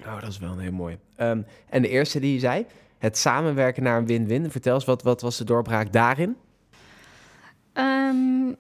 Oh, 0.00 0.20
dat 0.20 0.28
is 0.28 0.38
wel 0.38 0.52
een 0.52 0.58
heel 0.58 0.72
mooi. 0.72 0.98
Ehm, 1.16 1.42
en 1.68 1.82
de 1.82 1.88
eerste 1.88 2.20
die 2.20 2.32
je 2.32 2.38
zei, 2.38 2.66
het 2.98 3.18
samenwerken 3.18 3.82
naar 3.82 3.98
een 3.98 4.06
win-win. 4.06 4.50
Vertel 4.50 4.74
eens, 4.74 4.84
wat, 4.84 5.02
wat 5.02 5.20
was 5.20 5.36
de 5.36 5.44
doorbraak 5.44 5.92
daarin? 5.92 6.36
Ehm, 7.78 8.52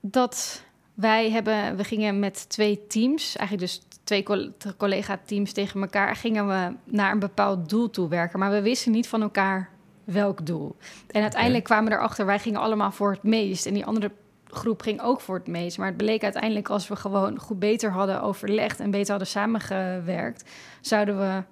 dat 0.00 0.64
wij 0.94 1.30
hebben, 1.30 1.76
we 1.76 1.84
gingen 1.84 2.18
met 2.18 2.48
twee 2.48 2.86
teams, 2.86 3.36
eigenlijk 3.36 3.70
dus 3.70 3.82
twee 4.04 4.22
col- 4.22 4.52
collega-teams 4.76 5.52
tegen 5.52 5.80
elkaar, 5.80 6.16
gingen 6.16 6.48
we 6.48 6.72
naar 6.84 7.12
een 7.12 7.18
bepaald 7.18 7.68
doel 7.68 7.90
toe 7.90 8.08
werken. 8.08 8.38
Maar 8.38 8.50
we 8.50 8.62
wisten 8.62 8.92
niet 8.92 9.08
van 9.08 9.22
elkaar 9.22 9.70
welk 10.04 10.46
doel. 10.46 10.76
En 11.10 11.22
uiteindelijk 11.22 11.64
kwamen 11.64 11.90
we 11.90 11.96
erachter, 11.96 12.26
wij 12.26 12.38
gingen 12.38 12.60
allemaal 12.60 12.92
voor 12.92 13.10
het 13.10 13.22
meest. 13.22 13.66
En 13.66 13.74
die 13.74 13.86
andere 13.86 14.10
groep 14.46 14.82
ging 14.82 15.00
ook 15.00 15.20
voor 15.20 15.36
het 15.36 15.46
meest. 15.46 15.78
Maar 15.78 15.86
het 15.86 15.96
bleek 15.96 16.22
uiteindelijk, 16.22 16.68
als 16.68 16.88
we 16.88 16.96
gewoon 16.96 17.38
goed 17.38 17.58
beter 17.58 17.90
hadden 17.90 18.22
overlegd 18.22 18.80
en 18.80 18.90
beter 18.90 19.10
hadden 19.10 19.28
samengewerkt, 19.28 20.50
zouden 20.80 21.18
we 21.18 21.42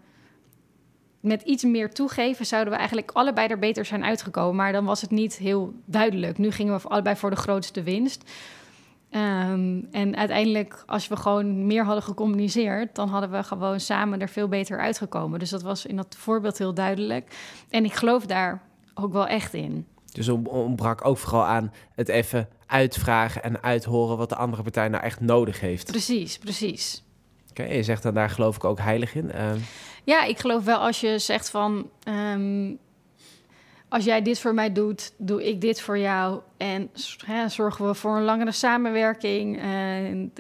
met 1.27 1.43
iets 1.43 1.65
meer 1.65 1.91
toegeven, 1.91 2.47
zouden 2.47 2.73
we 2.73 2.79
eigenlijk 2.79 3.11
allebei 3.13 3.49
er 3.49 3.59
beter 3.59 3.85
zijn 3.85 4.05
uitgekomen. 4.05 4.57
Maar 4.57 4.73
dan 4.73 4.85
was 4.85 5.01
het 5.01 5.11
niet 5.11 5.37
heel 5.37 5.73
duidelijk. 5.85 6.39
Nu 6.39 6.51
gingen 6.51 6.77
we 6.81 6.89
allebei 6.89 7.17
voor 7.17 7.31
de 7.31 7.37
grootste 7.37 7.83
winst. 7.83 8.31
Ehm, 9.11 9.81
en 9.91 10.17
uiteindelijk, 10.17 10.83
als 10.87 11.09
we 11.09 11.17
gewoon 11.17 11.67
meer 11.67 11.85
hadden 11.85 12.03
gecommuniceerd, 12.03 12.95
dan 12.95 13.09
hadden 13.09 13.31
we 13.31 13.43
gewoon 13.43 13.81
samen 13.81 14.21
er 14.21 14.29
veel 14.29 14.49
beter 14.49 14.81
uitgekomen. 14.81 15.39
Dus 15.39 15.51
dat 15.51 15.63
was 15.63 15.87
in 15.87 15.97
dat 15.97 16.17
voorbeeld 16.19 16.59
heel 16.59 16.75
duidelijk. 16.75 17.37
En 17.71 17.85
ik 17.85 17.93
geloof 17.95 18.27
daar 18.27 18.63
ook 18.95 19.13
wel 19.13 19.27
echt 19.27 19.55
in. 19.55 19.87
Dus 20.13 20.29
om- 20.29 20.47
ontbrak 20.47 21.05
ook 21.05 21.19
vooral 21.19 21.45
aan 21.45 21.73
het 21.95 22.09
even 22.09 22.49
uitvragen 22.67 23.43
en 23.43 23.63
uithoren 23.63 24.17
wat 24.17 24.29
de 24.29 24.37
andere 24.37 24.63
partij 24.63 24.89
nou 24.89 25.03
echt 25.05 25.21
nodig 25.21 25.61
heeft. 25.61 25.87
Precies, 25.87 26.39
precies. 26.39 27.03
Oké, 27.51 27.63
je 27.65 27.83
zegt 27.83 28.03
dan 28.03 28.15
daar 28.15 28.31
geloof 28.31 28.57
ik 28.57 28.65
ook 28.65 28.79
heilig 28.79 29.15
in. 29.15 29.33
Ehm, 29.33 29.59
Ja, 30.07 30.25
ik 30.25 30.39
geloof 30.39 30.65
wel 30.65 30.79
als 30.79 31.01
je 31.01 31.19
zegt 31.19 31.51
van... 31.51 31.91
ehm, 32.03 32.75
als 33.89 34.05
jij 34.05 34.23
dit 34.23 34.39
voor 34.39 34.55
mij 34.55 34.73
doet, 34.73 35.13
doe 35.19 35.49
ik 35.49 35.61
dit 35.61 35.81
voor 35.81 35.99
jou. 35.99 36.41
En 36.57 36.91
zorgen 37.49 37.87
we 37.87 37.95
voor 37.95 38.17
een 38.17 38.25
langere 38.25 38.53
samenwerking. 38.53 39.61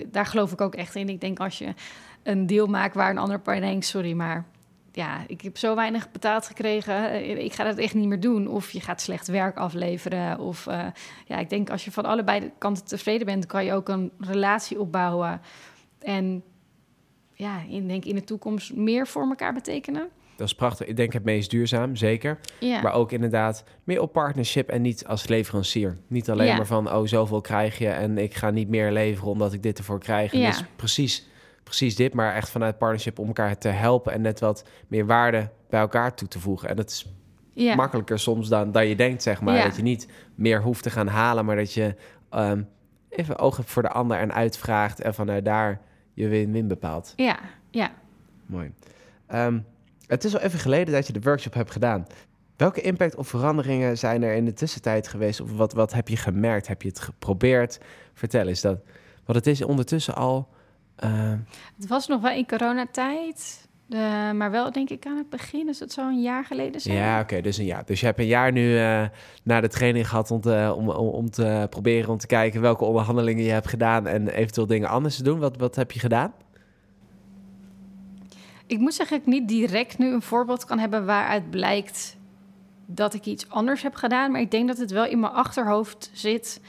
Daar 0.06 0.26
geloof 0.26 0.52
ik 0.52 0.60
ook 0.60 0.74
echt 0.74 0.94
in. 0.94 1.08
Ik 1.08 1.20
denk 1.20 1.40
als 1.40 1.58
je 1.58 1.74
een 2.22 2.46
deal 2.46 2.66
maakt 2.66 2.94
waar 2.94 3.10
een 3.10 3.18
ander 3.18 3.40
partij 3.40 3.68
denkt... 3.68 3.86
sorry, 3.86 4.12
maar 4.12 4.44
ja, 4.92 5.24
ik 5.26 5.40
heb 5.40 5.56
zo 5.58 5.74
weinig 5.74 6.10
betaald 6.10 6.46
gekregen. 6.46 7.10
eh, 7.10 7.44
Ik 7.44 7.52
ga 7.52 7.64
dat 7.64 7.78
echt 7.78 7.94
niet 7.94 8.08
meer 8.08 8.20
doen. 8.20 8.48
Of 8.48 8.70
je 8.70 8.80
gaat 8.80 9.00
slecht 9.00 9.26
werk 9.26 9.56
afleveren. 9.56 10.38
Of 10.38 10.66
eh, 10.66 10.86
ja, 11.26 11.38
ik 11.38 11.50
denk 11.50 11.70
als 11.70 11.84
je 11.84 11.92
van 11.92 12.04
allebei 12.04 12.40
de 12.40 12.50
kanten 12.58 12.84
tevreden 12.84 13.26
bent... 13.26 13.46
kan 13.46 13.64
je 13.64 13.72
ook 13.72 13.88
een 13.88 14.12
relatie 14.20 14.80
opbouwen. 14.80 15.40
En 15.98 16.42
ja, 17.36 17.60
ik 17.68 17.88
denk 17.88 18.04
in 18.04 18.14
de 18.14 18.24
toekomst 18.24 18.74
meer 18.74 19.06
voor 19.06 19.22
elkaar 19.28 19.52
betekenen. 19.54 20.08
dat 20.36 20.46
is 20.46 20.54
prachtig. 20.54 20.86
Ik 20.86 20.96
denk 20.96 21.12
het 21.12 21.24
meest 21.24 21.50
duurzaam, 21.50 21.96
zeker. 21.96 22.38
Ja, 22.60 22.82
Maar 22.82 22.92
ook 22.92 23.12
inderdaad 23.12 23.64
meer 23.84 24.00
op 24.00 24.12
partnership 24.12 24.68
en 24.68 24.82
niet 24.82 25.06
als 25.06 25.26
leverancier. 25.28 25.98
Niet 26.06 26.30
alleen 26.30 26.46
Ja. 26.46 26.56
maar 26.56 26.66
van, 26.66 26.92
oh, 26.92 27.06
zoveel 27.06 27.40
krijg 27.40 27.78
je 27.78 27.88
en 27.88 28.18
ik 28.18 28.34
ga 28.34 28.50
niet 28.50 28.68
meer 28.68 28.92
leveren 28.92 29.30
omdat 29.30 29.52
ik 29.52 29.62
dit 29.62 29.78
ervoor 29.78 29.98
krijg. 29.98 30.32
En 30.32 30.38
Ja. 30.38 30.46
dat 30.50 30.54
is 30.54 30.64
precies, 30.76 31.26
precies 31.62 31.96
dit, 31.96 32.14
maar 32.14 32.34
echt 32.34 32.50
vanuit 32.50 32.78
partnership 32.78 33.18
om 33.18 33.26
elkaar 33.26 33.58
te 33.58 33.68
helpen 33.68 34.12
en 34.12 34.20
net 34.20 34.40
wat 34.40 34.64
meer 34.88 35.06
waarde 35.06 35.50
bij 35.70 35.80
elkaar 35.80 36.14
toe 36.14 36.28
te 36.28 36.40
voegen. 36.40 36.68
En 36.68 36.76
dat 36.76 36.90
is 36.90 37.06
ja. 37.52 37.74
makkelijker 37.74 38.18
soms 38.18 38.48
dan, 38.48 38.72
dan 38.72 38.86
je 38.86 38.96
denkt, 38.96 39.22
zeg 39.22 39.40
maar. 39.40 39.62
Dat 39.64 39.76
je 39.76 39.82
niet 39.82 40.08
meer 40.34 40.62
hoeft 40.62 40.82
te 40.82 40.90
gaan 40.90 41.08
halen, 41.08 41.44
maar 41.44 41.56
dat 41.56 41.72
je 41.72 41.94
ehm, 42.30 42.62
even 43.08 43.38
oog 43.38 43.56
hebt 43.56 43.70
voor 43.70 43.82
de 43.82 43.88
ander 43.90 44.18
en 44.18 44.32
uitvraagt 44.32 45.00
en 45.00 45.14
vanuit 45.14 45.44
daar 45.44 45.80
je 46.16 46.28
win-win 46.28 46.68
bepaalt. 46.68 47.12
ja, 47.16 47.38
ja. 47.70 47.92
Mooi. 48.46 48.72
Ehm, 49.26 49.58
het 50.06 50.24
is 50.24 50.34
al 50.34 50.40
even 50.40 50.58
geleden 50.58 50.94
dat 50.94 51.06
je 51.06 51.12
de 51.12 51.20
workshop 51.20 51.54
hebt 51.54 51.70
gedaan. 51.70 52.06
Welke 52.56 52.80
impact 52.80 53.14
of 53.14 53.28
veranderingen 53.28 53.98
zijn 53.98 54.22
er 54.22 54.34
in 54.34 54.44
de 54.44 54.52
tussentijd 54.52 55.08
geweest? 55.08 55.40
Of 55.40 55.52
wat, 55.56 55.72
wat 55.72 55.92
heb 55.92 56.08
je 56.08 56.16
gemerkt? 56.16 56.66
Heb 56.66 56.82
je 56.82 56.88
het 56.88 57.00
geprobeerd? 57.00 57.78
Vertel 58.14 58.46
eens 58.46 58.60
dat. 58.60 58.78
Want 59.24 59.38
het 59.38 59.46
is 59.46 59.62
ondertussen 59.62 60.14
al. 60.14 60.48
eh, 60.96 61.32
Het 61.76 61.88
was 61.88 62.06
nog 62.06 62.20
wel 62.22 62.32
in 62.32 62.46
coronatijd, 62.46 63.65
maar 64.32 64.50
wel 64.50 64.72
denk 64.72 64.90
ik 64.90 65.06
aan 65.06 65.16
het 65.16 65.30
begin. 65.30 65.66
Dus 65.66 65.78
het 65.78 65.92
zou 65.92 66.08
een 66.08 66.22
jaar 66.22 66.44
geleden 66.44 66.80
zijn. 66.80 66.96
ja, 66.96 67.20
oké, 67.20 67.40
dus 67.40 67.58
een 67.58 67.64
jaar. 67.64 67.84
Dus 67.84 68.00
je 68.00 68.06
hebt 68.06 68.18
een 68.18 68.26
jaar 68.26 68.52
nu 68.52 68.78
eh 68.78 69.04
na 69.42 69.60
de 69.60 69.68
training 69.68 70.08
gehad 70.08 70.30
om 70.30 70.40
te, 70.40 70.74
om, 70.76 70.90
om, 70.90 71.08
om 71.08 71.30
te 71.30 71.66
proberen 71.70 72.10
om 72.10 72.18
te 72.18 72.26
kijken 72.26 72.60
welke 72.60 72.84
onderhandelingen 72.84 73.44
je 73.44 73.50
hebt 73.50 73.68
gedaan 73.68 74.06
en 74.06 74.28
eventueel 74.28 74.66
dingen 74.66 74.88
anders 74.88 75.16
te 75.16 75.22
doen. 75.22 75.38
Wat, 75.38 75.56
wat 75.56 75.76
heb 75.76 75.92
je 75.92 76.00
gedaan? 76.00 76.32
Ik 78.66 78.78
moet 78.78 78.94
zeggen 78.94 79.16
ik 79.16 79.26
niet 79.26 79.48
direct 79.48 79.98
nu 79.98 80.12
een 80.12 80.22
voorbeeld 80.22 80.64
kan 80.64 80.78
hebben 80.78 81.04
waaruit 81.06 81.50
blijkt 81.50 82.16
dat 82.86 83.14
ik 83.14 83.24
iets 83.24 83.48
anders 83.48 83.82
heb 83.82 83.94
gedaan. 83.94 84.30
Maar 84.30 84.40
ik 84.40 84.50
denk 84.50 84.68
dat 84.68 84.78
het 84.78 84.90
wel 84.90 85.06
in 85.06 85.20
mijn 85.20 85.32
achterhoofd 85.32 86.10
zit 86.12 86.60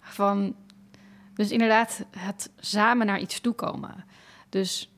van... 0.00 0.54
Dus 1.34 1.50
inderdaad 1.50 2.04
het 2.16 2.50
samen 2.58 3.06
naar 3.06 3.20
iets 3.20 3.40
toekomen. 3.40 4.04
Dus 4.48 4.92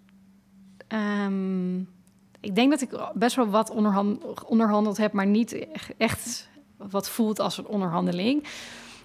ehm, 0.98 1.78
ik 2.40 2.54
denk 2.54 2.70
dat 2.70 2.80
ik 2.80 2.90
best 3.14 3.36
wel 3.36 3.48
wat 3.48 3.70
onderhan- 3.70 4.22
onderhandeld 4.46 4.96
heb... 4.96 5.12
maar 5.12 5.26
niet 5.26 5.66
echt 5.96 6.48
wat 6.76 7.08
voelt 7.10 7.40
als 7.40 7.58
een 7.58 7.66
onderhandeling. 7.66 8.44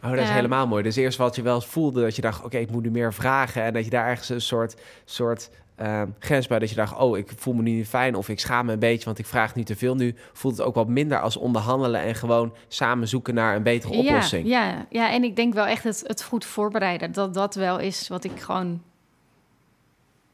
Oh, 0.04 0.10
dat 0.10 0.19
is 0.19 0.28
Ja. 0.28 0.34
helemaal 0.34 0.67
mooi. 0.67 0.84
Dus 0.84 0.95
eerst 0.95 1.17
wat 1.17 1.36
je 1.36 1.41
wel 1.41 1.62
voelde, 1.62 2.02
dat 2.02 2.15
je 2.15 2.21
dacht, 2.21 2.43
oké, 2.43 2.58
ik 2.58 2.71
moet 2.71 2.84
nu 2.84 2.91
meer 2.91 3.13
vragen. 3.13 3.63
En 3.63 3.73
dat 3.73 3.84
je 3.84 3.89
daar 3.89 4.08
ergens 4.08 4.30
een 4.30 4.41
soort, 4.41 4.82
soort 5.06 5.49
ehm, 5.75 6.08
grens 6.19 6.47
bij, 6.47 6.60
dat 6.60 6.69
je 6.69 6.75
dacht, 6.75 6.97
oh, 6.97 7.17
ik 7.17 7.32
voel 7.36 7.54
me 7.54 7.62
nu 7.62 7.71
niet 7.71 7.88
fijn 7.88 8.15
of 8.15 8.30
ik 8.30 8.39
schaam 8.39 8.65
me 8.65 8.73
een 8.73 8.80
beetje, 8.80 9.06
want 9.06 9.19
ik 9.19 9.25
vraag 9.25 9.56
niet 9.56 9.65
te 9.65 9.75
veel. 9.75 9.95
Nu 9.95 10.15
voelt 10.34 10.58
het 10.58 10.65
ook 10.65 10.75
wat 10.75 10.88
minder 10.88 11.19
als 11.21 11.38
onderhandelen 11.38 12.02
en 12.02 12.15
gewoon 12.15 12.54
samen 12.67 13.08
zoeken 13.08 13.34
naar 13.34 13.56
een 13.56 13.63
betere 13.63 13.93
oplossing. 13.93 14.47
Ja, 14.47 14.67
ja, 14.69 14.86
ja, 14.89 15.12
en 15.12 15.23
ik 15.23 15.36
denk 15.36 15.54
wel 15.54 15.65
echt 15.65 15.84
het, 15.84 16.04
het 16.08 16.23
goed 16.23 16.45
voorbereiden. 16.45 17.12
Dat 17.12 17.34
dat 17.34 17.56
wel 17.56 17.80
is 17.80 18.08
wat 18.08 18.23
ik 18.23 18.39
gewoon 18.39 18.82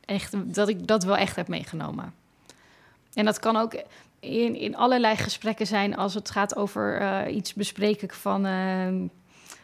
echt, 0.05 0.55
dat 0.55 0.67
ik 0.67 0.87
dat 0.87 1.03
wel 1.03 1.17
echt 1.17 1.35
heb 1.35 1.47
meegenomen. 1.47 2.13
En 3.13 3.25
dat 3.25 3.39
kan 3.39 3.57
ook 3.57 3.73
in, 4.19 4.55
in 4.55 4.75
allerlei 4.75 5.15
gesprekken 5.15 5.67
zijn 5.67 5.95
als 5.95 6.13
het 6.13 6.29
gaat 6.29 6.55
over 6.55 6.97
eh, 6.99 7.35
iets 7.35 7.53
bespreken 7.53 8.09
van 8.09 8.45
ehm, 8.45 9.07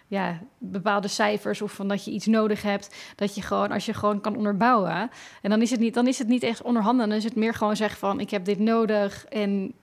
ja, 0.08 0.39
bepaalde 0.58 1.08
cijfers 1.08 1.62
of 1.62 1.71
van 1.71 1.88
dat 1.88 2.06
je 2.06 2.12
iets 2.12 2.25
nodig 2.25 2.62
hebt. 2.62 2.95
Dat 3.15 3.36
je 3.36 3.41
gewoon, 3.41 3.71
als 3.71 3.86
je 3.86 3.93
gewoon 3.93 4.21
kan 4.21 4.36
onderbouwen. 4.36 5.10
En 5.41 5.49
dan 5.49 5.62
is 5.62 5.71
het 5.71 5.80
niet, 5.80 5.93
dan 5.93 6.08
is 6.08 6.17
het 6.17 6.27
niet 6.27 6.43
echt 6.43 6.62
onderhandelen. 6.62 7.10
Dan 7.10 7.17
is 7.17 7.23
het 7.23 7.36
meer 7.36 7.54
gewoon 7.54 7.75
zeggen 7.75 7.99
van 7.99 8.19
ik 8.19 8.30
heb 8.30 8.45
dit 8.45 8.60
nodig 8.60 9.25
en 9.25 9.73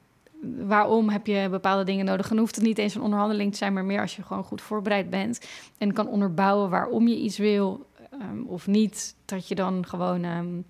waarom 0.66 1.08
heb 1.08 1.26
je 1.26 1.48
bepaalde 1.50 1.84
dingen 1.84 2.04
nodig? 2.04 2.28
Dan 2.28 2.38
hoeft 2.38 2.54
het 2.54 2.64
niet 2.64 2.78
eens 2.78 2.94
een 2.94 3.02
onderhandeling 3.02 3.52
te 3.52 3.58
zijn, 3.58 3.72
maar 3.72 3.84
meer 3.84 4.00
als 4.00 4.16
je 4.16 4.22
gewoon 4.22 4.44
goed 4.44 4.62
voorbereid 4.62 5.10
bent 5.10 5.46
en 5.78 5.92
kan 5.92 6.08
onderbouwen 6.08 6.70
waarom 6.70 7.08
je 7.08 7.16
iets 7.16 7.38
wil. 7.38 7.86
Ehm, 8.10 8.42
of 8.46 8.66
niet, 8.66 9.14
dat 9.24 9.48
je 9.48 9.54
dan 9.54 9.86
gewoon 9.86 10.24
ehm, 10.24 10.60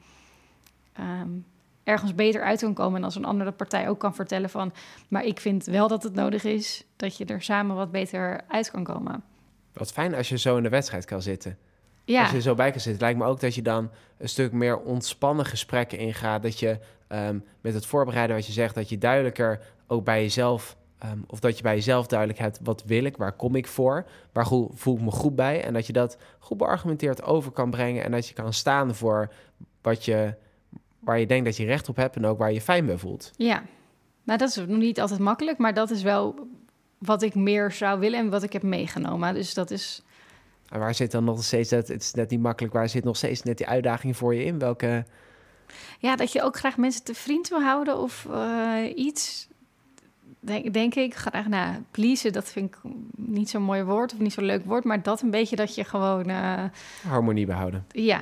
ehm, 0.93 1.29
ergens 1.85 2.15
beter 2.15 2.43
uit 2.43 2.61
kan 2.61 2.75
komen. 2.75 2.99
En 2.99 3.05
als 3.05 3.15
een 3.15 3.25
andere 3.25 3.53
partij 3.53 3.89
ook 3.89 3.99
kan 3.99 4.15
vertellen 4.15 4.51
van, 4.51 4.73
maar 5.09 5.25
ik 5.25 5.41
vind 5.41 5.65
wel 5.65 5.89
dat 5.89 6.03
het 6.03 6.15
nodig 6.15 6.45
is, 6.45 6.85
dat 6.97 7.17
je 7.17 7.25
er 7.25 7.43
samen 7.43 7.77
wat 7.77 7.91
beter 7.91 8.41
uit 8.49 8.71
kan 8.71 8.85
komen. 8.85 9.23
Wat 9.73 9.93
fijn 9.93 10.15
als 10.15 10.29
je 10.29 10.39
zo 10.39 10.57
in 10.57 10.63
de 10.63 10.69
wedstrijd 10.69 11.05
kan 11.05 11.23
zitten. 11.23 11.59
Ja, 12.05 12.23
Als 12.23 12.31
je 12.31 12.41
zo 12.41 12.55
bij 12.55 12.71
kan 12.71 12.81
zitten, 12.81 13.03
lijkt 13.03 13.19
me 13.19 13.25
ook 13.25 13.41
dat 13.41 13.55
je 13.55 13.63
dan 13.63 13.91
een 14.19 14.29
stuk 14.29 14.53
meer 14.53 14.79
ontspannen 14.79 15.47
gesprekken 15.47 15.99
ingaat. 15.99 16.43
Dat 16.43 16.59
je 16.59 16.79
met 17.61 17.75
het 17.75 17.87
voorbereiden 17.87 18.37
wat 18.37 18.47
je 18.47 18.53
zegt, 18.53 18.75
dat 18.75 18.89
je 18.89 18.99
duidelijker 18.99 19.61
ook 19.87 20.05
bij 20.05 20.23
jezelf, 20.23 20.77
ehm, 20.99 21.19
of 21.27 21.41
dat 21.41 21.57
je 21.57 21.63
bij 21.63 21.75
jezelf 21.75 22.07
duidelijk 22.07 22.39
hebt, 22.39 22.59
wat 22.63 22.85
wil 22.87 23.05
ik, 23.05 23.17
waar 23.17 23.33
kom 23.33 23.55
ik 23.55 23.67
voor, 23.67 24.07
waar 24.33 24.47
voel 24.75 24.97
ik 24.97 25.01
me 25.01 25.11
goed 25.11 25.37
bij. 25.37 25.65
En 25.65 25.73
dat 25.73 25.87
je 25.87 25.93
dat 25.93 26.19
goed 26.39 26.57
beargumenteerd 26.57 27.23
over 27.23 27.51
kan 27.53 27.71
brengen 27.71 28.05
en 28.05 28.11
dat 28.11 28.29
je 28.29 28.35
kan 28.35 28.53
staan 28.53 28.95
voor 28.95 29.33
wat 29.83 30.05
je, 30.05 30.35
waar 30.99 31.19
je 31.19 31.27
denkt 31.27 31.45
dat 31.45 31.57
je 31.57 31.65
recht 31.65 31.89
op 31.89 31.97
hebt 31.97 32.17
en 32.17 32.27
ook 32.27 32.39
waar 32.39 32.53
je 32.53 32.61
fijn 32.61 32.87
bij 32.87 32.99
voelt. 32.99 33.33
ja. 33.37 33.63
Nou, 34.25 34.41
dat 34.41 34.49
is 34.49 34.57
nog 34.57 34.67
niet 34.67 35.01
altijd 35.01 35.21
makkelijk, 35.21 35.59
maar 35.59 35.75
dat 35.75 35.91
is 35.91 36.03
wel 36.03 36.49
wat 36.99 37.23
ik 37.23 37.35
meer 37.35 37.73
zou 37.73 38.01
willen 38.01 38.19
en 38.19 38.31
wat 38.31 38.43
ik 38.43 38.53
heb 38.53 38.63
meegenomen. 38.63 39.35
Dus 39.35 39.55
dat 39.55 39.71
is 39.71 40.03
En 40.69 40.79
waar 40.79 40.95
zit 40.95 41.11
dan 41.11 41.25
nog 41.25 41.45
steeds, 41.45 41.69
dat, 41.69 41.89
het 41.89 42.03
is 42.03 42.13
net 42.13 42.31
niet 42.31 42.41
makkelijk, 42.41 42.75
waar 42.75 42.89
zit 42.89 43.05
nog 43.05 43.17
steeds 43.17 43.43
net 43.43 43.57
die 43.57 43.67
uitdaging 43.67 44.17
voor 44.17 44.35
je 44.35 44.45
in? 44.45 44.59
Welke, 44.59 45.05
Ja, 45.99 46.17
dat 46.17 46.33
je 46.33 46.43
ook 46.43 46.57
graag 46.57 46.77
mensen 46.77 47.05
te 47.05 47.15
vriend 47.15 47.49
wil 47.49 47.61
houden 47.63 47.99
of 47.99 48.27
eh, 48.31 48.93
iets. 48.95 49.49
Denk, 50.41 50.73
denk 50.73 50.95
ik 50.95 51.15
graag, 51.15 51.47
nou, 51.47 51.77
pleasen, 51.91 52.33
dat 52.33 52.49
vind 52.49 52.75
ik 52.75 52.79
niet 53.17 53.51
zo'n 53.51 53.63
mooi 53.63 53.83
woord 53.83 54.13
of 54.13 54.19
niet 54.19 54.33
zo'n 54.33 54.45
leuk 54.45 54.65
woord, 54.65 54.85
maar 54.85 55.03
dat 55.03 55.21
een 55.23 55.31
beetje 55.31 55.57
dat 55.57 55.75
je 55.75 55.85
gewoon, 55.85 56.29
eh, 56.29 56.65
harmonie 57.07 57.47
behouden? 57.47 57.85
ja, 57.93 58.21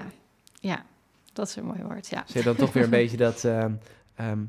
ja, 0.60 0.84
dat 1.32 1.48
is 1.48 1.56
een 1.56 1.64
mooi 1.64 1.82
woord, 1.82 2.08
ja. 2.08 2.22
Zie 2.26 2.38
je 2.38 2.42
dan 2.46 2.56
toch 2.56 2.72
weer 2.72 2.82
een 2.84 2.90
beetje 3.00 3.16
dat 3.16 3.44
ehm, 3.44 3.72
ehm, 4.14 4.40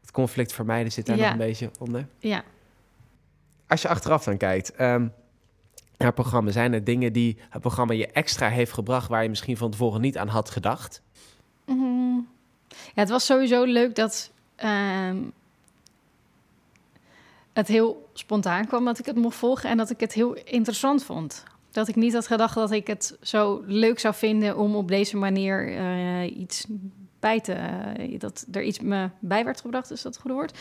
het 0.00 0.10
conflict 0.10 0.52
vermijden 0.52 0.92
zit 0.92 1.06
daar 1.06 1.16
Ja. 1.16 1.22
nog 1.22 1.32
een 1.32 1.38
beetje 1.38 1.70
onder? 1.78 2.06
Ja, 2.18 2.42
Als 3.66 3.82
je 3.82 3.88
achteraf 3.88 4.24
dan 4.24 4.36
kijkt 4.36 4.74
ehm, 4.74 5.06
naar 5.96 6.12
programma, 6.12 6.50
zijn 6.50 6.72
er 6.72 6.84
dingen 6.84 7.12
die 7.12 7.38
het 7.50 7.60
programma 7.60 7.92
je 7.94 8.06
extra 8.06 8.48
heeft 8.48 8.72
gebracht 8.72 9.08
waar 9.08 9.22
je 9.22 9.28
misschien 9.28 9.56
van 9.56 9.70
tevoren 9.70 10.00
niet 10.00 10.18
aan 10.18 10.28
had 10.28 10.50
gedacht? 10.50 11.02
Mhm. 11.66 12.14
ja 12.64 13.00
het 13.00 13.08
was 13.08 13.26
sowieso 13.26 13.64
leuk 13.64 13.94
dat 13.94 14.30
het 17.52 17.68
heel 17.68 18.08
spontaan 18.12 18.66
kwam 18.66 18.84
dat 18.84 18.98
ik 18.98 19.06
het 19.06 19.16
mocht 19.16 19.36
volgen 19.36 19.70
en 19.70 19.76
dat 19.76 19.90
ik 19.90 20.00
het 20.00 20.12
heel 20.12 20.34
interessant 20.34 21.04
vond. 21.04 21.44
Dat 21.70 21.88
ik 21.88 21.96
niet 21.96 22.12
had 22.12 22.26
gedacht 22.26 22.54
dat 22.54 22.70
ik 22.70 22.86
het 22.86 23.16
zo 23.20 23.62
leuk 23.66 23.98
zou 23.98 24.14
vinden 24.14 24.56
om 24.56 24.74
op 24.76 24.88
deze 24.88 25.16
manier 25.16 25.76
eh, 25.76 26.36
iets 26.40 26.66
bij 27.20 27.40
te... 27.40 27.52
eh, 27.52 28.18
dat 28.18 28.46
er 28.52 28.62
iets 28.62 28.80
me 28.80 29.10
bij 29.20 29.44
werd 29.44 29.60
gebracht, 29.60 29.90
is 29.90 30.02
dat 30.02 30.12
het 30.12 30.22
goede 30.22 30.36
woord? 30.36 30.58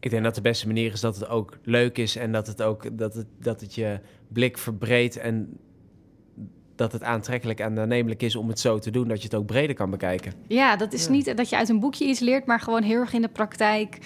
Ik 0.00 0.10
denk 0.10 0.24
dat 0.24 0.34
de 0.34 0.40
beste 0.40 0.66
manier 0.66 0.92
is 0.92 1.00
dat 1.00 1.14
het 1.16 1.28
ook 1.28 1.58
leuk 1.62 1.98
is 1.98 2.16
en 2.16 2.32
dat 2.32 2.46
het 2.46 2.62
ook 2.62 2.98
dat 2.98 3.14
het, 3.14 3.26
dat 3.40 3.60
het 3.60 3.74
je 3.74 4.00
blik 4.28 4.58
verbreedt 4.58 5.16
en 5.16 5.58
dat 6.76 6.92
het 6.92 7.02
aantrekkelijk 7.02 7.60
en 7.60 7.78
aannemelijk 7.78 8.22
is 8.22 8.36
om 8.36 8.48
het 8.48 8.60
zo 8.60 8.78
te 8.78 8.90
doen, 8.90 9.08
dat 9.08 9.16
je 9.18 9.24
het 9.24 9.34
ook 9.34 9.46
breder 9.46 9.74
kan 9.76 9.90
bekijken. 9.90 10.32
Ja, 10.48 10.76
dat 10.76 10.92
is 10.92 11.04
Ja. 11.04 11.10
niet 11.10 11.36
dat 11.36 11.48
je 11.48 11.56
uit 11.56 11.68
een 11.68 11.80
boekje 11.80 12.04
iets 12.04 12.20
leert, 12.20 12.46
maar 12.46 12.60
gewoon 12.60 12.82
heel 12.82 13.00
erg 13.00 13.12
in 13.12 13.22
de 13.22 13.28
praktijk 13.28 13.98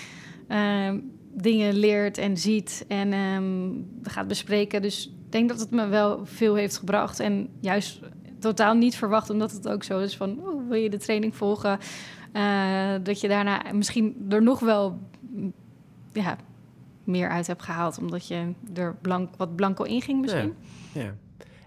ehm, 0.49 0.99
dingen 1.33 1.75
leert 1.75 2.19
en 2.19 2.37
ziet 2.37 2.85
en 2.89 3.13
ehm, 3.13 3.71
gaat 4.03 4.29
bespreken. 4.29 4.83
Dus 4.83 5.07
ik 5.07 5.33
denk 5.33 5.49
dat 5.49 5.61
het 5.61 5.71
me 5.71 5.87
wel 5.87 6.27
veel 6.27 6.55
heeft 6.55 6.77
gebracht 6.77 7.21
en 7.21 7.49
juist 7.61 8.01
totaal 8.39 8.75
niet 8.75 8.97
verwacht, 8.97 9.31
omdat 9.31 9.53
het 9.53 9.69
ook 9.69 9.85
zo 9.85 9.99
is 9.99 10.17
van, 10.17 10.39
oh, 10.41 10.69
wil 10.69 10.79
je 10.79 10.91
de 10.91 10.99
training 10.99 11.37
volgen? 11.37 11.79
Eh, 12.33 12.95
dat 13.03 13.21
je 13.21 13.29
daarna 13.29 13.63
misschien 13.73 14.27
er 14.29 14.43
nog 14.43 14.61
wel 14.61 14.99
ja, 16.13 16.37
meer 17.05 17.29
uit 17.29 17.47
hebt 17.47 17.63
gehaald, 17.63 17.99
omdat 17.99 18.27
je 18.27 18.53
er 18.75 18.97
blank, 19.03 19.37
wat 19.37 19.57
blanco 19.57 19.85
inging 19.85 20.21
misschien. 20.21 20.55
Ja. 20.93 21.15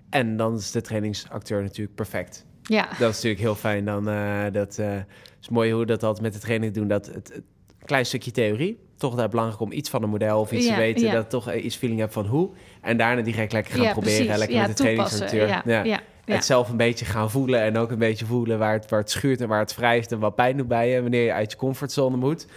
En 0.10 0.38
dan 0.38 0.56
is 0.56 0.72
de 0.72 0.82
trainingsacteur 0.82 1.62
natuurlijk 1.62 1.96
perfect. 1.96 2.46
Ja, 2.64 2.88
Dat 2.88 3.10
is 3.10 3.16
natuurlijk 3.16 3.42
heel 3.42 3.56
fijn. 3.56 3.86
Dan, 3.86 4.10
eh, 4.10 4.44
dat 4.52 4.78
eh, 4.78 4.98
is 5.42 5.50
mooi 5.50 5.72
hoe 5.72 5.80
we 5.80 5.86
dat 5.86 6.04
altijd 6.04 6.24
met 6.24 6.34
de 6.34 6.40
training 6.40 6.74
doen. 6.74 6.88
Dat 6.88 7.06
het, 7.06 7.34
het 7.34 7.44
klein 7.86 8.06
stukje 8.06 8.32
theorie, 8.32 8.80
toch 8.98 9.16
daar 9.16 9.30
belangrijk 9.30 9.62
om 9.62 9.72
iets 9.72 9.90
van 9.90 10.04
een 10.04 10.10
model 10.10 10.40
of 10.40 10.52
iets 10.52 10.66
Ja, 10.66 10.74
te 10.74 10.80
weten. 10.80 11.06
ja. 11.06 11.14
Dat 11.14 11.30
toch 11.30 11.54
iets 11.54 11.76
feeling 11.76 12.00
hebt 12.00 12.14
van 12.14 12.26
hoe. 12.26 12.50
En 12.82 12.98
daarna 12.98 13.22
direct 13.22 13.52
lekker 13.54 13.74
gaan 13.74 13.84
ja 13.84 13.92
proberen. 13.92 14.18
precies. 14.18 14.38
Lekker 14.38 14.56
ja, 14.56 14.68
met 14.68 14.78
de 14.78 14.84
trainingsacteur. 14.84 15.62
Ja. 15.66 16.00
Het 16.26 16.46
zelf 16.46 16.70
een 16.70 16.78
beetje 16.78 17.06
gaan 17.06 17.32
voelen 17.32 17.62
en 17.62 17.78
ook 17.78 17.92
een 17.92 17.98
beetje 17.98 18.26
voelen 18.26 18.60
waar 18.60 18.74
het, 18.74 18.90
waar 18.90 19.00
het 19.00 19.12
schuurt 19.12 19.42
en 19.42 19.48
waar 19.48 19.60
het 19.60 19.76
wrijft 19.76 20.12
en 20.12 20.20
wat 20.20 20.36
pijn 20.36 20.58
doet 20.58 20.68
bij 20.68 20.90
je 20.90 21.02
wanneer 21.02 21.24
je 21.24 21.34
uit 21.34 21.52
je 21.52 21.58
comfortzone 21.58 22.18
moet. 22.18 22.48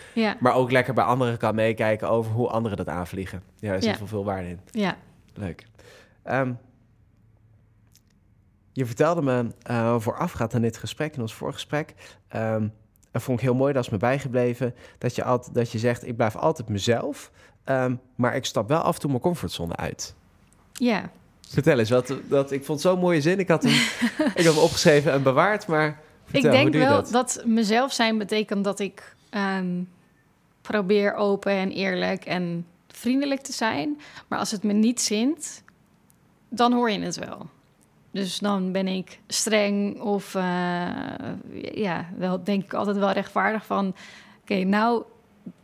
Maar 0.40 0.54
ook 0.54 0.70
lekker 0.70 0.94
bij 0.94 1.04
anderen 1.04 1.38
kan 1.38 1.54
meekijken 1.54 2.08
over 2.08 2.32
hoe 2.32 2.48
anderen 2.48 2.76
dat 2.76 2.88
aanvliegen. 2.88 3.42
Ja, 3.58 3.70
daar 3.70 3.82
zit 3.82 3.98
wel 3.98 4.06
veel 4.08 4.24
waarde 4.24 4.48
in. 4.48 4.60
ja. 4.70 4.96
Leuk. 5.34 5.66
Ehm, 6.22 6.52
je 8.72 8.86
vertelde 8.86 9.22
me 9.22 9.46
uh, 9.70 9.94
voorafgaand 9.98 10.54
aan 10.54 10.62
dit 10.62 10.76
gesprek, 10.76 11.14
in 11.14 11.20
ons 11.20 11.34
voorgesprek, 11.34 11.94
um, 12.36 12.72
vond 13.20 13.38
ik 13.38 13.44
heel 13.44 13.54
mooi, 13.54 13.72
dat 13.72 13.84
is 13.84 13.90
me 13.90 13.96
bijgebleven, 13.96 14.74
dat 14.98 15.14
je, 15.14 15.24
altijd, 15.24 15.54
dat 15.54 15.72
je 15.72 15.78
zegt, 15.78 16.06
ik 16.06 16.16
blijf 16.16 16.36
altijd 16.36 16.68
mezelf, 16.68 17.30
um, 17.64 18.00
maar 18.14 18.36
ik 18.36 18.44
stap 18.44 18.68
wel 18.68 18.80
af 18.80 18.94
en 18.94 19.00
toe 19.00 19.10
mijn 19.10 19.22
comfortzone 19.22 19.76
uit. 19.76 20.14
ja. 20.72 21.10
Vertel 21.48 21.78
eens, 21.78 21.90
wat, 21.90 22.14
dat, 22.28 22.50
ik 22.50 22.64
vond 22.64 22.80
zo'n 22.80 22.98
mooie 22.98 23.20
zin. 23.20 23.38
Ik 23.38 23.48
had 23.48 23.62
hem, 23.62 23.72
ik 24.34 24.44
had 24.44 24.54
hem 24.54 24.62
opgeschreven 24.62 25.12
en 25.12 25.22
bewaard, 25.22 25.66
maar 25.66 26.00
vertel, 26.24 26.52
ik 26.52 26.56
denk 26.56 26.74
wel 26.74 27.02
dat? 27.02 27.10
dat? 27.10 27.42
mezelf 27.46 27.92
zijn 27.92 28.18
betekent 28.18 28.64
dat 28.64 28.78
ik 28.78 29.14
ehm, 29.30 29.82
probeer 30.60 31.14
open 31.14 31.52
en 31.52 31.70
eerlijk 31.70 32.24
en 32.24 32.66
vriendelijk 32.88 33.40
te 33.40 33.52
zijn. 33.52 34.00
Maar 34.28 34.38
als 34.38 34.50
het 34.50 34.62
me 34.62 34.72
niet 34.72 35.00
zint, 35.00 35.62
dan 36.48 36.72
hoor 36.72 36.90
je 36.90 37.00
het 37.00 37.16
wel. 37.16 37.48
Dus 38.10 38.38
dan 38.38 38.72
ben 38.72 38.86
ik 38.86 39.20
streng 39.26 40.00
of 40.00 40.34
uh, 40.34 40.42
ja, 41.72 42.08
wel 42.16 42.44
denk 42.44 42.64
ik 42.64 42.74
altijd 42.74 42.96
wel 42.96 43.10
rechtvaardig 43.10 43.66
van... 43.66 43.86
oké, 43.86 43.96
okay, 44.42 44.62
nou 44.62 45.04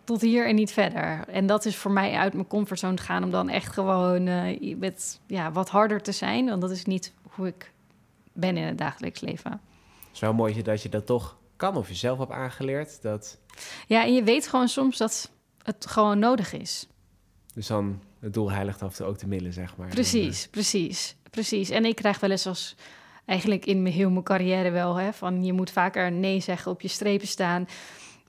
tot 0.05 0.21
hier 0.21 0.49
en 0.49 0.55
niet 0.55 0.73
verder. 0.73 1.29
En 1.29 1.47
dat 1.47 1.65
is 1.65 1.77
voor 1.77 1.91
mij 1.91 2.15
uit 2.15 2.35
mijn 2.35 2.47
comfortzone 2.47 2.97
gaan 2.97 3.25
om 3.25 3.31
dan 3.31 3.49
echt 3.49 3.73
gewoon 3.73 4.27
uh, 4.27 4.77
met 4.77 5.21
ja, 5.27 5.53
wat 5.53 5.69
harder 5.69 6.03
te 6.03 6.13
zijn. 6.13 6.49
Want 6.49 6.61
dat 6.61 6.71
is 6.71 6.85
niet 6.85 7.13
hoe 7.23 7.47
ik 7.47 7.73
ben 8.33 8.57
in 8.57 8.67
het 8.67 8.79
dagelijks 8.79 9.21
leven. 9.21 9.51
Het 9.51 10.13
is 10.13 10.21
wel 10.21 10.35
mooi 10.35 10.63
dat 10.63 10.83
je 10.83 10.89
dat 10.89 11.07
toch 11.07 11.37
kan 11.57 11.77
of 11.77 11.89
jezelf 11.89 12.19
hebt 12.19 12.33
aangeleerd. 12.33 13.03
Dat... 13.03 13.39
Ja, 13.87 14.05
en 14.05 14.15
je 14.15 14.23
weet 14.23 14.49
gewoon 14.49 14.69
soms 14.69 14.97
dat 14.97 15.31
het 15.63 15.87
gewoon 15.87 16.19
nodig 16.19 16.53
is. 16.53 16.89
Dus 17.55 17.67
dan 17.67 18.03
het 18.21 18.35
doel 18.35 18.51
heiligt 18.51 18.83
af 18.83 19.01
ook 19.01 19.19
de 19.19 19.27
middelen, 19.27 19.53
zeg 19.53 19.77
maar. 19.77 19.89
Precies, 19.89 20.37
dan, 20.37 20.47
uh... 20.47 20.51
precies, 20.51 21.17
precies. 21.35 21.71
En 21.71 21.85
ik 21.85 21.97
krijg 21.97 22.21
wel 22.21 22.31
eens 22.31 22.47
als 22.47 22.77
eigenlijk 23.25 23.67
in 23.67 23.83
mijn, 23.83 24.13
mijn 24.13 24.23
carrière 24.23 24.71
wel, 24.71 24.95
hè, 24.97 25.13
van 25.13 25.45
je 25.45 25.53
moet 25.53 25.71
vaker 25.71 26.13
nee 26.13 26.41
zeggen, 26.41 26.73
op 26.73 26.81
je 26.81 26.89
strepen 26.89 27.27
staan. 27.27 27.69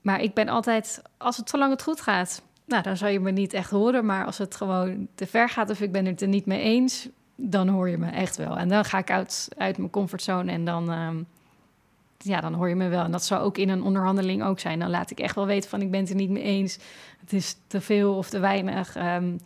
Maar 0.02 0.20
ik 0.20 0.34
ben 0.34 0.48
altijd, 0.48 1.02
als 1.16 1.36
het 1.36 1.50
zolang 1.50 1.70
het 1.72 1.82
goed 1.82 2.00
gaat, 2.00 2.42
nou, 2.64 2.82
dan 2.82 2.96
zou 2.96 3.10
je 3.10 3.20
me 3.20 3.30
niet 3.30 3.52
echt 3.52 3.70
horen. 3.70 4.06
Maar 4.06 4.24
als 4.24 4.38
het 4.38 4.54
gewoon 4.54 5.08
te 5.14 5.26
ver 5.26 5.48
gaat 5.48 5.70
of 5.70 5.80
ik 5.80 5.92
ben 5.92 6.06
het 6.06 6.20
er 6.20 6.28
niet 6.28 6.46
mee 6.46 6.60
eens, 6.60 7.08
dan 7.36 7.68
hoor 7.68 7.88
je 7.88 7.98
me 7.98 8.10
echt 8.10 8.36
wel. 8.36 8.58
En 8.58 8.68
dan 8.68 8.84
ga 8.84 8.98
ik 8.98 9.10
uit, 9.10 9.48
uit 9.56 9.78
mijn 9.78 9.90
comfortzone 9.90 10.52
en 10.52 10.64
dan, 10.64 10.92
um, 10.92 11.26
ja, 12.18 12.40
dan 12.40 12.54
hoor 12.54 12.68
je 12.68 12.74
me 12.74 12.88
wel. 12.88 13.04
En 13.04 13.10
dat 13.10 13.24
zou 13.24 13.42
ook 13.42 13.58
in 13.58 13.68
een 13.68 13.82
onderhandeling 13.82 14.44
ook 14.44 14.60
zijn. 14.60 14.78
Dan 14.78 14.90
laat 14.90 15.10
ik 15.10 15.20
echt 15.20 15.34
wel 15.34 15.46
weten 15.46 15.70
van 15.70 15.80
ik 15.80 15.90
ben 15.90 16.00
het 16.00 16.10
er 16.10 16.16
niet 16.16 16.30
mee 16.30 16.42
eens. 16.42 16.78
Het 17.20 17.32
is 17.32 17.56
te 17.66 17.80
veel 17.80 18.14
of 18.14 18.28
te 18.28 18.38
weinig. 18.38 18.96
Um, 18.96 19.38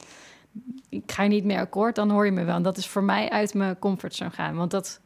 ik 0.89 1.13
ga 1.13 1.27
niet 1.27 1.45
mee 1.45 1.59
akkoord, 1.59 1.95
dan 1.95 2.11
hoor 2.11 2.25
je 2.25 2.33
me 2.33 2.45
wel. 2.45 2.57
En 2.57 2.63
dat 2.63 2.77
is 2.77 2.87
voor 2.87 3.03
mij 3.03 3.31
uit 3.31 3.55
mijn 3.55 3.79
comfortzone 3.79 4.31
gaan. 4.31 4.57
Want 4.57 4.71
dat, 4.71 5.01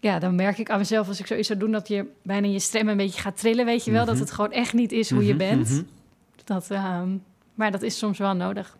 ja, 0.00 0.18
dan 0.18 0.34
merk 0.34 0.58
ik 0.58 0.70
aan 0.70 0.78
mezelf 0.78 1.08
als 1.08 1.20
ik 1.20 1.26
zoiets 1.26 1.46
zou 1.46 1.58
doen... 1.58 1.72
dat 1.72 1.88
je 1.88 2.06
bijna 2.22 2.46
je 2.46 2.58
stem 2.58 2.88
een 2.88 2.96
beetje 2.96 3.20
gaat 3.20 3.36
trillen, 3.36 3.64
weet 3.64 3.84
je 3.84 3.90
wel. 3.90 4.00
Mm 4.00 4.06
-hmm. 4.06 4.16
Dat 4.16 4.26
het 4.26 4.34
gewoon 4.34 4.52
echt 4.52 4.72
niet 4.72 4.92
is 4.92 5.10
hoe 5.10 5.26
je 5.26 5.36
bent. 5.36 5.68
Mm 5.68 5.76
-hmm. 5.76 5.86
dat, 6.44 6.70
um, 6.70 7.22
maar 7.54 7.70
dat 7.70 7.82
is 7.82 7.98
soms 7.98 8.18
wel 8.18 8.34
nodig. 8.34 8.76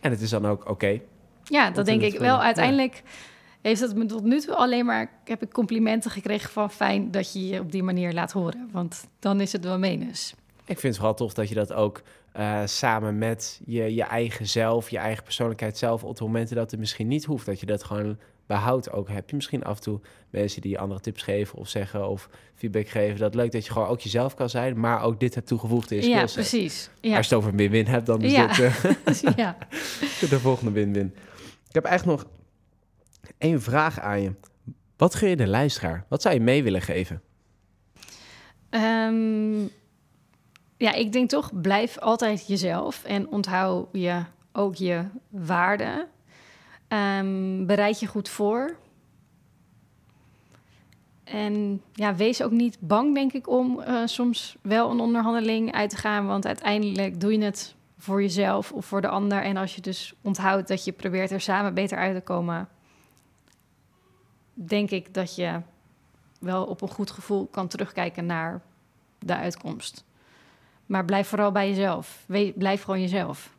En 0.00 0.10
het 0.10 0.20
is 0.20 0.30
dan 0.30 0.46
ook 0.46 0.60
oké? 0.60 0.70
Okay. 0.70 1.02
Ja, 1.44 1.70
dat 1.70 1.86
denk 1.86 2.02
ik 2.02 2.18
wel. 2.18 2.42
Uiteindelijk 2.42 2.94
ja. 2.94 3.10
heeft 3.60 3.80
het 3.80 3.96
me 3.96 4.06
tot 4.06 4.24
nu 4.24 4.40
toe 4.40 4.54
alleen 4.54 4.86
maar... 4.86 5.10
heb 5.24 5.42
ik 5.42 5.52
complimenten 5.52 6.10
gekregen 6.10 6.50
van 6.50 6.70
fijn 6.70 7.10
dat 7.10 7.32
je 7.32 7.46
je 7.46 7.60
op 7.60 7.72
die 7.72 7.82
manier 7.82 8.12
laat 8.12 8.32
horen. 8.32 8.68
Want 8.72 9.06
dan 9.18 9.40
is 9.40 9.52
het 9.52 9.64
wel 9.64 9.78
menens. 9.78 10.34
Ik 10.64 10.78
vind 10.78 10.82
het 10.82 10.96
vooral 10.96 11.14
tof 11.14 11.34
dat 11.34 11.48
je 11.48 11.54
dat 11.54 11.72
ook 11.72 12.02
uh, 12.36 12.62
samen 12.64 13.18
met 13.18 13.60
je, 13.64 13.94
je 13.94 14.02
eigen 14.02 14.46
zelf, 14.46 14.90
je 14.90 14.98
eigen 14.98 15.24
persoonlijkheid 15.24 15.78
zelf, 15.78 16.04
op 16.04 16.16
de 16.16 16.24
momenten 16.24 16.56
dat 16.56 16.70
het 16.70 16.80
misschien 16.80 17.08
niet 17.08 17.24
hoeft, 17.24 17.46
dat 17.46 17.60
je 17.60 17.66
dat 17.66 17.84
gewoon 17.84 18.18
behoudt. 18.46 18.90
Ook 18.90 19.08
heb 19.08 19.30
je 19.30 19.36
misschien 19.36 19.64
af 19.64 19.76
en 19.76 19.82
toe 19.82 20.00
mensen 20.30 20.60
die 20.60 20.78
andere 20.78 21.00
tips 21.00 21.22
geven 21.22 21.58
of 21.58 21.68
zeggen 21.68 22.08
of 22.08 22.28
feedback 22.54 22.88
geven. 22.88 23.18
Dat 23.18 23.34
leuk 23.34 23.52
dat 23.52 23.66
je 23.66 23.72
gewoon 23.72 23.88
ook 23.88 24.00
jezelf 24.00 24.34
kan 24.34 24.50
zijn, 24.50 24.80
maar 24.80 25.02
ook 25.02 25.20
dit 25.20 25.34
hebt 25.34 25.46
toegevoegd 25.46 25.90
in 25.90 26.02
je 26.02 26.08
Ja, 26.08 26.24
precies. 26.24 26.90
Ja. 27.00 27.16
Als 27.16 27.28
je 27.28 27.34
het 27.34 27.44
over 27.44 27.56
win-win 27.56 27.86
hebt, 27.86 28.06
dan 28.06 28.22
is 28.22 28.32
ja. 28.32 28.46
dit 28.46 28.58
uh, 28.58 29.34
ja. 29.44 29.56
de 30.28 30.40
volgende 30.40 30.72
win-win. 30.72 31.14
Ik 31.68 31.74
heb 31.74 31.84
eigenlijk 31.84 32.22
nog 32.22 32.30
één 33.38 33.62
vraag 33.62 34.00
aan 34.00 34.22
je. 34.22 34.32
Wat 34.96 35.14
gun 35.14 35.28
je 35.28 35.36
de 35.36 35.46
luisteraar? 35.46 36.04
Wat 36.08 36.22
zou 36.22 36.34
je 36.34 36.40
mee 36.40 36.62
willen 36.62 36.82
geven? 36.82 37.22
Ehm, 38.70 39.62
ja, 40.80 40.92
ik 40.92 41.12
denk 41.12 41.28
toch, 41.28 41.60
blijf 41.60 41.98
altijd 41.98 42.46
jezelf 42.46 43.04
en 43.04 43.28
onthoud 43.28 43.88
je 43.92 44.22
ook 44.52 44.74
je 44.74 45.04
waarden. 45.28 46.08
Um, 46.88 47.66
bereid 47.66 48.00
je 48.00 48.06
goed 48.06 48.28
voor. 48.28 48.76
En 51.24 51.82
ja, 51.92 52.14
wees 52.14 52.42
ook 52.42 52.50
niet 52.50 52.76
bang, 52.80 53.14
denk 53.14 53.32
ik, 53.32 53.48
om 53.48 53.80
uh, 53.80 54.02
soms 54.04 54.56
wel 54.62 54.90
een 54.90 55.00
onderhandeling 55.00 55.72
uit 55.72 55.90
te 55.90 55.96
gaan. 55.96 56.26
Want 56.26 56.46
uiteindelijk 56.46 57.20
doe 57.20 57.32
je 57.32 57.44
het 57.44 57.74
voor 57.98 58.22
jezelf 58.22 58.72
of 58.72 58.86
voor 58.86 59.00
de 59.00 59.08
ander. 59.08 59.42
En 59.42 59.56
als 59.56 59.74
je 59.74 59.80
dus 59.80 60.14
onthoudt 60.22 60.68
dat 60.68 60.84
je 60.84 60.92
probeert 60.92 61.30
er 61.30 61.40
samen 61.40 61.74
beter 61.74 61.98
uit 61.98 62.14
te 62.14 62.22
komen, 62.22 62.68
denk 64.54 64.90
ik 64.90 65.14
dat 65.14 65.34
je 65.34 65.60
wel 66.40 66.64
op 66.64 66.82
een 66.82 66.90
goed 66.90 67.10
gevoel 67.10 67.46
kan 67.46 67.68
terugkijken 67.68 68.26
naar 68.26 68.62
de 69.18 69.36
uitkomst. 69.36 70.04
Maar 70.90 71.04
blijf 71.04 71.28
vooral 71.28 71.52
bij 71.52 71.68
jezelf. 71.68 72.24
blijf 72.54 72.82
gewoon 72.82 73.00
jezelf. 73.00 73.56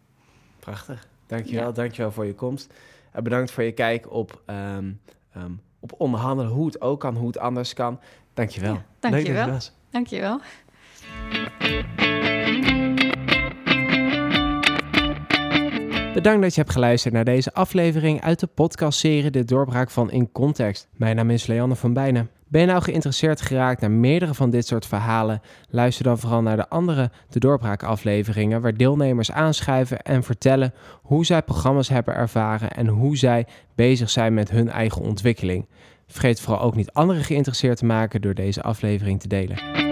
Prachtig. 0.59 1.07
Dankjewel, 1.27 1.65
ja. 1.65 1.71
dankjewel 1.71 2.11
voor 2.11 2.25
je 2.25 2.35
komst. 2.35 2.73
En 3.11 3.23
bedankt 3.23 3.51
voor 3.51 3.63
je 3.63 3.71
kijk 3.71 4.11
op, 4.11 4.41
um, 4.45 4.99
um, 5.37 5.61
op 5.79 5.93
onderhandelen, 5.97 6.51
hoe 6.51 6.65
het 6.65 6.81
ook 6.81 6.99
kan, 6.99 7.15
hoe 7.15 7.27
het 7.27 7.37
anders 7.37 7.73
kan. 7.73 7.99
Dankjewel. 8.33 8.73
Ja, 8.73 8.85
dankjewel. 8.99 9.45
Leuk 9.45 9.53
dat 9.53 9.73
Dankjewel. 9.89 10.39
Bedankt 16.13 16.41
dat 16.41 16.55
je 16.55 16.61
hebt 16.61 16.73
geluisterd 16.73 17.13
naar 17.13 17.25
deze 17.25 17.53
aflevering 17.53 18.21
uit 18.21 18.39
de 18.39 18.47
podcastserie 18.47 19.31
De 19.31 19.43
Doorbraak 19.43 19.89
van 19.89 20.11
In 20.11 20.31
Context. 20.31 20.87
Mijn 20.91 21.15
naam 21.15 21.29
is 21.29 21.47
Leanne 21.47 21.75
van 21.75 21.93
Bijnen. 21.93 22.29
Ben 22.51 22.61
je 22.61 22.67
nou 22.67 22.81
geïnteresseerd 22.81 23.41
geraakt 23.41 23.81
naar 23.81 23.91
meerdere 23.91 24.33
van 24.33 24.49
dit 24.49 24.67
soort 24.67 24.85
verhalen? 24.85 25.41
Luister 25.69 26.03
dan 26.03 26.19
vooral 26.19 26.41
naar 26.41 26.55
de 26.55 26.69
andere 26.69 27.11
De 27.29 27.39
Doorbraak 27.39 27.83
afleveringen 27.83 28.61
waar 28.61 28.73
deelnemers 28.73 29.31
aanschuiven 29.31 30.01
en 30.01 30.23
vertellen 30.23 30.73
hoe 31.01 31.25
zij 31.25 31.41
programma's 31.41 31.89
hebben 31.89 32.15
ervaren 32.15 32.71
en 32.71 32.87
hoe 32.87 33.17
zij 33.17 33.47
bezig 33.75 34.09
zijn 34.09 34.33
met 34.33 34.49
hun 34.49 34.69
eigen 34.69 35.01
ontwikkeling. 35.01 35.67
Vergeet 36.07 36.41
vooral 36.41 36.61
ook 36.61 36.75
niet 36.75 36.91
anderen 36.91 37.23
geïnteresseerd 37.23 37.77
te 37.77 37.85
maken 37.85 38.21
door 38.21 38.33
deze 38.33 38.61
aflevering 38.61 39.19
te 39.19 39.27
delen. 39.27 39.90